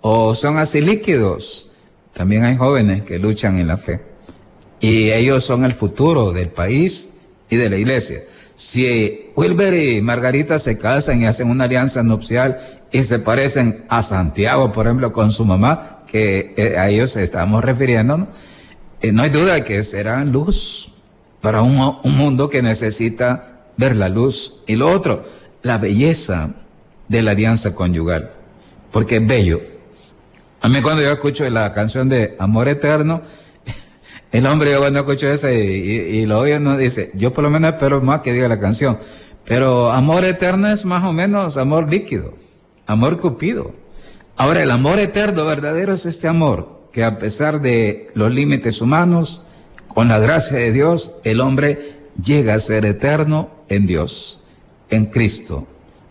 o 0.00 0.34
son 0.34 0.58
así 0.58 0.80
líquidos. 0.80 1.70
También 2.12 2.44
hay 2.44 2.56
jóvenes 2.56 3.02
que 3.02 3.18
luchan 3.18 3.58
en 3.58 3.66
la 3.66 3.76
fe. 3.76 4.00
Y 4.80 5.10
ellos 5.10 5.44
son 5.44 5.64
el 5.64 5.72
futuro 5.72 6.32
del 6.32 6.48
país 6.48 7.10
y 7.48 7.56
de 7.56 7.70
la 7.70 7.76
iglesia. 7.76 8.20
Si 8.56 9.30
Wilber 9.36 9.74
y 9.74 10.02
Margarita 10.02 10.58
se 10.58 10.76
casan 10.78 11.22
y 11.22 11.26
hacen 11.26 11.50
una 11.50 11.64
alianza 11.64 12.02
nupcial 12.02 12.58
y 12.92 13.02
se 13.02 13.18
parecen 13.18 13.84
a 13.88 14.02
Santiago, 14.02 14.72
por 14.72 14.86
ejemplo, 14.86 15.12
con 15.12 15.32
su 15.32 15.44
mamá, 15.44 16.00
que 16.06 16.52
eh, 16.56 16.76
a 16.76 16.88
ellos 16.88 17.16
estamos 17.16 17.64
refiriendo, 17.64 18.18
¿no? 18.18 18.28
Eh, 19.00 19.12
no 19.12 19.22
hay 19.22 19.30
duda 19.30 19.64
que 19.64 19.82
serán 19.82 20.32
luz 20.32 20.92
para 21.40 21.62
un, 21.62 21.98
un 22.02 22.16
mundo 22.16 22.50
que 22.50 22.60
necesita 22.60 23.62
ver 23.76 23.96
la 23.96 24.08
luz. 24.08 24.60
Y 24.66 24.76
lo 24.76 24.90
otro, 24.90 25.24
la 25.62 25.78
belleza 25.78 26.50
de 27.08 27.22
la 27.22 27.30
alianza 27.30 27.74
conyugal, 27.74 28.32
porque 28.90 29.16
es 29.16 29.26
bello. 29.26 29.60
A 30.60 30.68
mí 30.68 30.82
cuando 30.82 31.02
yo 31.02 31.10
escucho 31.10 31.48
la 31.50 31.72
canción 31.72 32.08
de 32.08 32.36
Amor 32.38 32.68
Eterno, 32.68 33.22
el 34.32 34.46
hombre 34.46 34.72
yo 34.72 34.80
cuando 34.80 35.00
escucho 35.00 35.28
esa 35.30 35.52
y, 35.52 36.26
lo 36.26 36.38
oye 36.38 36.60
no 36.60 36.76
dice, 36.76 37.10
yo 37.14 37.32
por 37.32 37.44
lo 37.44 37.50
menos 37.50 37.72
espero 37.72 38.00
más 38.00 38.20
que 38.20 38.32
diga 38.32 38.48
la 38.48 38.60
canción, 38.60 38.98
pero 39.44 39.90
amor 39.90 40.24
eterno 40.24 40.68
es 40.68 40.84
más 40.84 41.02
o 41.02 41.12
menos 41.12 41.56
amor 41.56 41.90
líquido, 41.90 42.34
amor 42.86 43.18
cupido, 43.18 43.74
Ahora, 44.40 44.62
el 44.62 44.70
amor 44.70 44.98
eterno 44.98 45.44
verdadero 45.44 45.92
es 45.92 46.06
este 46.06 46.26
amor, 46.26 46.88
que 46.92 47.04
a 47.04 47.18
pesar 47.18 47.60
de 47.60 48.10
los 48.14 48.32
límites 48.32 48.80
humanos, 48.80 49.42
con 49.86 50.08
la 50.08 50.18
gracia 50.18 50.56
de 50.56 50.72
Dios, 50.72 51.16
el 51.24 51.42
hombre 51.42 51.98
llega 52.24 52.54
a 52.54 52.58
ser 52.58 52.86
eterno 52.86 53.50
en 53.68 53.84
Dios, 53.84 54.40
en 54.88 55.04
Cristo, 55.04 55.66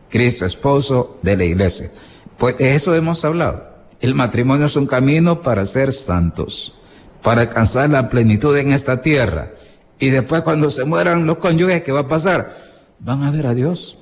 Cristo 0.09 0.45
esposo 0.45 1.17
de 1.23 1.37
la 1.37 1.43
iglesia. 1.45 1.89
Pues 2.37 2.55
de 2.59 2.75
eso 2.75 2.93
hemos 2.93 3.25
hablado. 3.25 3.68
El 4.01 4.15
matrimonio 4.15 4.67
es 4.67 4.75
un 4.75 4.87
camino 4.87 5.41
para 5.41 5.65
ser 5.65 5.91
santos, 5.91 6.73
para 7.21 7.41
alcanzar 7.41 7.89
la 7.89 8.09
plenitud 8.09 8.57
en 8.57 8.71
esta 8.71 9.01
tierra. 9.01 9.51
Y 9.99 10.09
después 10.09 10.41
cuando 10.41 10.69
se 10.69 10.85
mueran 10.85 11.25
los 11.25 11.37
cónyuges, 11.37 11.83
¿qué 11.83 11.91
va 11.91 12.01
a 12.01 12.07
pasar? 12.07 12.57
Van 12.99 13.23
a 13.23 13.31
ver 13.31 13.47
a 13.47 13.53
Dios. 13.53 13.97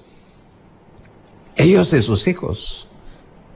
Ellos 1.55 1.91
y 1.93 2.01
sus 2.01 2.27
hijos. 2.27 2.87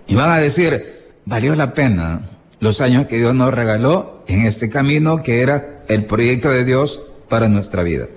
Y 0.07 0.15
van 0.15 0.31
a 0.31 0.37
decir, 0.37 1.13
valió 1.25 1.55
la 1.55 1.73
pena 1.73 2.21
los 2.59 2.81
años 2.81 3.05
que 3.05 3.17
Dios 3.17 3.35
nos 3.35 3.53
regaló 3.53 4.23
en 4.27 4.41
este 4.41 4.69
camino 4.69 5.21
que 5.21 5.41
era 5.41 5.83
el 5.87 6.05
proyecto 6.05 6.49
de 6.49 6.65
Dios 6.65 7.01
para 7.29 7.49
nuestra 7.49 7.83
vida. 7.83 8.07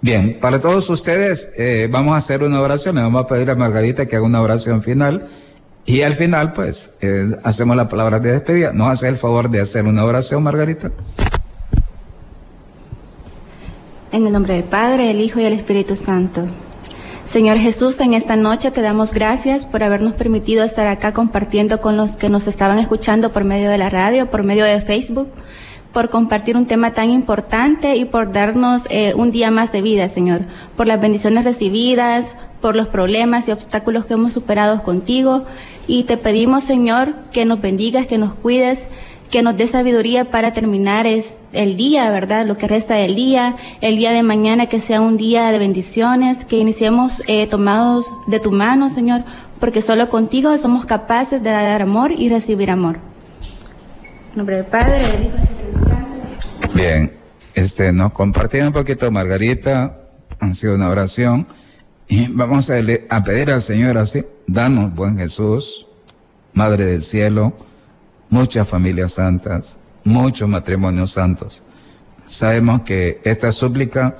Bien, 0.00 0.38
para 0.40 0.60
todos 0.60 0.90
ustedes 0.90 1.52
eh, 1.56 1.88
vamos 1.90 2.14
a 2.14 2.18
hacer 2.18 2.42
una 2.42 2.60
oración. 2.60 2.96
Le 2.96 3.02
vamos 3.02 3.24
a 3.24 3.26
pedir 3.26 3.50
a 3.50 3.56
Margarita 3.56 4.06
que 4.06 4.16
haga 4.16 4.26
una 4.26 4.42
oración 4.42 4.82
final. 4.82 5.28
Y 5.86 6.02
al 6.02 6.14
final, 6.14 6.52
pues, 6.52 6.94
eh, 7.00 7.28
hacemos 7.44 7.76
la 7.76 7.88
palabra 7.88 8.18
de 8.18 8.32
despedida. 8.32 8.72
¿Nos 8.72 8.88
hace 8.88 9.06
el 9.06 9.16
favor 9.16 9.48
de 9.48 9.60
hacer 9.60 9.86
una 9.86 10.04
oración, 10.04 10.42
Margarita? 10.42 10.90
En 14.10 14.26
el 14.26 14.32
nombre 14.32 14.54
del 14.54 14.64
Padre, 14.64 15.12
el 15.12 15.20
Hijo 15.20 15.38
y 15.38 15.44
el 15.44 15.52
Espíritu 15.52 15.94
Santo. 15.94 16.46
Señor 17.24 17.58
Jesús, 17.58 18.00
en 18.00 18.14
esta 18.14 18.36
noche 18.36 18.70
te 18.70 18.82
damos 18.82 19.12
gracias 19.12 19.66
por 19.66 19.82
habernos 19.82 20.14
permitido 20.14 20.64
estar 20.64 20.86
acá 20.86 21.12
compartiendo 21.12 21.80
con 21.80 21.96
los 21.96 22.16
que 22.16 22.28
nos 22.28 22.46
estaban 22.46 22.78
escuchando 22.78 23.32
por 23.32 23.44
medio 23.44 23.68
de 23.68 23.78
la 23.78 23.90
radio, 23.90 24.30
por 24.30 24.44
medio 24.44 24.64
de 24.64 24.80
Facebook, 24.80 25.28
por 25.96 26.10
compartir 26.10 26.58
un 26.58 26.66
tema 26.66 26.90
tan 26.90 27.10
importante 27.10 27.96
y 27.96 28.04
por 28.04 28.30
darnos 28.30 28.86
eh, 28.90 29.14
un 29.16 29.30
día 29.30 29.50
más 29.50 29.72
de 29.72 29.80
vida, 29.80 30.10
Señor, 30.10 30.42
por 30.76 30.86
las 30.86 31.00
bendiciones 31.00 31.42
recibidas, 31.42 32.34
por 32.60 32.76
los 32.76 32.86
problemas 32.86 33.48
y 33.48 33.52
obstáculos 33.52 34.04
que 34.04 34.12
hemos 34.12 34.34
superado 34.34 34.82
contigo 34.82 35.46
y 35.86 36.04
te 36.04 36.18
pedimos, 36.18 36.64
Señor, 36.64 37.14
que 37.32 37.46
nos 37.46 37.62
bendigas, 37.62 38.06
que 38.06 38.18
nos 38.18 38.34
cuides, 38.34 38.88
que 39.30 39.40
nos 39.40 39.56
dé 39.56 39.66
sabiduría 39.66 40.26
para 40.26 40.52
terminar 40.52 41.06
es 41.06 41.38
el 41.54 41.78
día, 41.78 42.10
¿verdad? 42.10 42.44
Lo 42.44 42.58
que 42.58 42.68
resta 42.68 42.96
del 42.96 43.14
día, 43.14 43.56
el 43.80 43.96
día 43.96 44.12
de 44.12 44.22
mañana 44.22 44.66
que 44.66 44.80
sea 44.80 45.00
un 45.00 45.16
día 45.16 45.50
de 45.50 45.58
bendiciones, 45.58 46.44
que 46.44 46.58
iniciemos 46.58 47.22
eh, 47.26 47.46
tomados 47.46 48.12
de 48.26 48.38
tu 48.38 48.52
mano, 48.52 48.90
Señor, 48.90 49.24
porque 49.58 49.80
solo 49.80 50.10
contigo 50.10 50.58
somos 50.58 50.84
capaces 50.84 51.42
de 51.42 51.52
dar 51.52 51.80
amor 51.80 52.12
y 52.12 52.28
recibir 52.28 52.70
amor. 52.70 52.98
En 54.36 54.40
nombre 54.40 54.56
del 54.56 54.66
Padre, 54.66 54.98
del 54.98 55.24
Hijo 55.24 55.36
y 55.38 55.40
del 55.40 55.44
Espíritu 55.44 55.80
Santo. 55.80 56.14
Bien, 56.76 57.10
este, 57.54 57.90
nos 57.90 58.12
compartieron 58.12 58.68
un 58.68 58.74
poquito, 58.74 59.10
Margarita, 59.10 59.98
han 60.38 60.54
sido 60.54 60.74
una 60.74 60.90
oración. 60.90 61.46
Y 62.06 62.28
vamos 62.28 62.68
a, 62.68 62.74
a 63.08 63.22
pedir 63.22 63.50
al 63.50 63.62
Señor 63.62 63.96
así, 63.96 64.26
danos, 64.46 64.94
buen 64.94 65.16
Jesús, 65.16 65.86
Madre 66.52 66.84
del 66.84 67.00
Cielo, 67.00 67.54
muchas 68.28 68.68
familias 68.68 69.12
santas, 69.12 69.78
muchos 70.04 70.50
matrimonios 70.50 71.12
santos. 71.12 71.64
Sabemos 72.26 72.82
que 72.82 73.22
esta 73.24 73.52
súplica, 73.52 74.18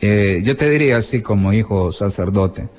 eh, 0.00 0.40
yo 0.42 0.56
te 0.56 0.70
diría 0.70 0.96
así 0.96 1.20
como 1.20 1.52
hijo 1.52 1.92
sacerdote, 1.92 2.70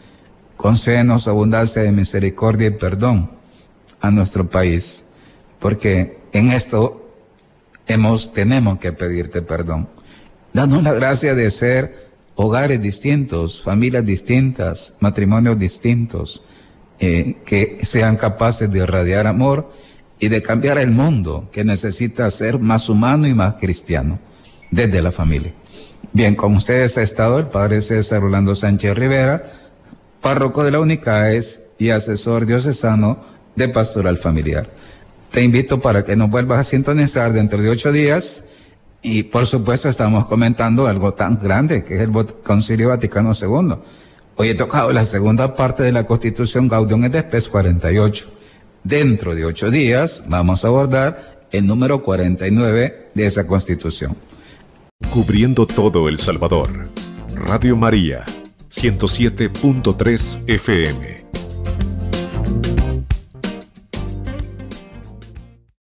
concédenos 0.56 1.28
abundancia 1.28 1.84
de 1.84 1.92
misericordia 1.92 2.70
y 2.70 2.72
perdón 2.72 3.30
a 4.02 4.10
nuestro 4.10 4.50
país, 4.50 5.06
porque 5.60 6.18
en 6.32 6.50
esto 6.50 7.07
hemos, 7.88 8.34
tenemos 8.34 8.80
que 8.80 8.94
pedirte 8.94 9.42
perdón. 9.42 9.90
Danos 10.54 10.84
la 10.84 10.94
gracia 10.94 11.36
de 11.36 11.50
ser 11.50 12.08
hogares 12.36 12.82
distintos, 12.82 13.62
familias 13.62 14.06
distintas, 14.06 14.96
matrimonios 15.00 15.58
distintos, 15.58 16.44
eh, 17.00 17.38
que 17.46 17.80
sean 17.84 18.16
capaces 18.16 18.72
de 18.72 18.80
irradiar 18.80 19.28
amor 19.28 19.72
y 20.20 20.30
de 20.30 20.42
cambiar 20.42 20.78
el 20.78 20.92
mundo 20.92 21.50
que 21.52 21.64
necesita 21.64 22.30
ser 22.32 22.60
más 22.60 22.90
humano 22.90 23.28
y 23.28 23.34
más 23.34 23.58
cristiano 23.58 24.20
desde 24.72 25.02
la 25.02 25.12
familia. 25.12 25.54
Bien, 26.14 26.36
con 26.36 26.56
ustedes 26.56 26.98
ha 26.98 27.02
estado 27.02 27.38
el 27.40 27.48
padre 27.48 27.82
César 27.82 28.24
Orlando 28.24 28.56
Sánchez 28.56 28.96
Rivera, 28.96 29.44
párroco 30.22 30.64
de 30.64 30.72
la 30.72 30.80
UNICAES 30.80 31.62
y 31.78 31.90
asesor 31.90 32.46
diocesano 32.46 33.20
de 33.56 33.70
pastoral 33.70 34.18
familiar. 34.18 34.70
Te 35.32 35.44
invito 35.44 35.80
para 35.80 36.04
que 36.04 36.16
nos 36.16 36.30
vuelvas 36.30 36.60
a 36.60 36.64
sintonizar 36.64 37.34
dentro 37.34 37.62
de 37.62 37.70
ocho 37.70 37.92
días 37.92 38.46
y 39.02 39.24
por 39.24 39.46
supuesto 39.46 39.90
estamos 39.90 40.26
comentando 40.26 40.88
algo 40.88 41.14
tan 41.14 41.38
grande 41.38 41.84
que 41.84 41.96
es 41.96 42.02
el 42.02 42.12
Concilio 42.44 42.90
Vaticano 42.90 43.34
II. 43.40 43.76
Hoy 44.36 44.50
he 44.50 44.56
tocado 44.56 44.92
la 44.92 45.06
segunda 45.06 45.56
parte 45.56 45.84
de 45.84 45.92
la 45.92 46.06
Constitución 46.06 46.68
Gaudium 46.68 47.04
et 47.06 47.16
Spes 47.16 47.50
48. 47.50 48.30
Dentro 48.84 49.36
de 49.36 49.46
ocho 49.46 49.72
días 49.72 50.24
vamos 50.28 50.64
a 50.64 50.70
abordar 50.70 51.48
el 51.52 51.66
número 51.66 52.04
49 52.04 53.10
de 53.14 53.26
esa 53.26 53.48
Constitución. 53.48 54.16
Cubriendo 55.12 55.66
todo 55.66 56.08
El 56.08 56.20
Salvador. 56.20 56.90
Radio 57.36 57.76
María, 57.76 58.26
107.3 58.70 60.44
FM. 60.48 61.17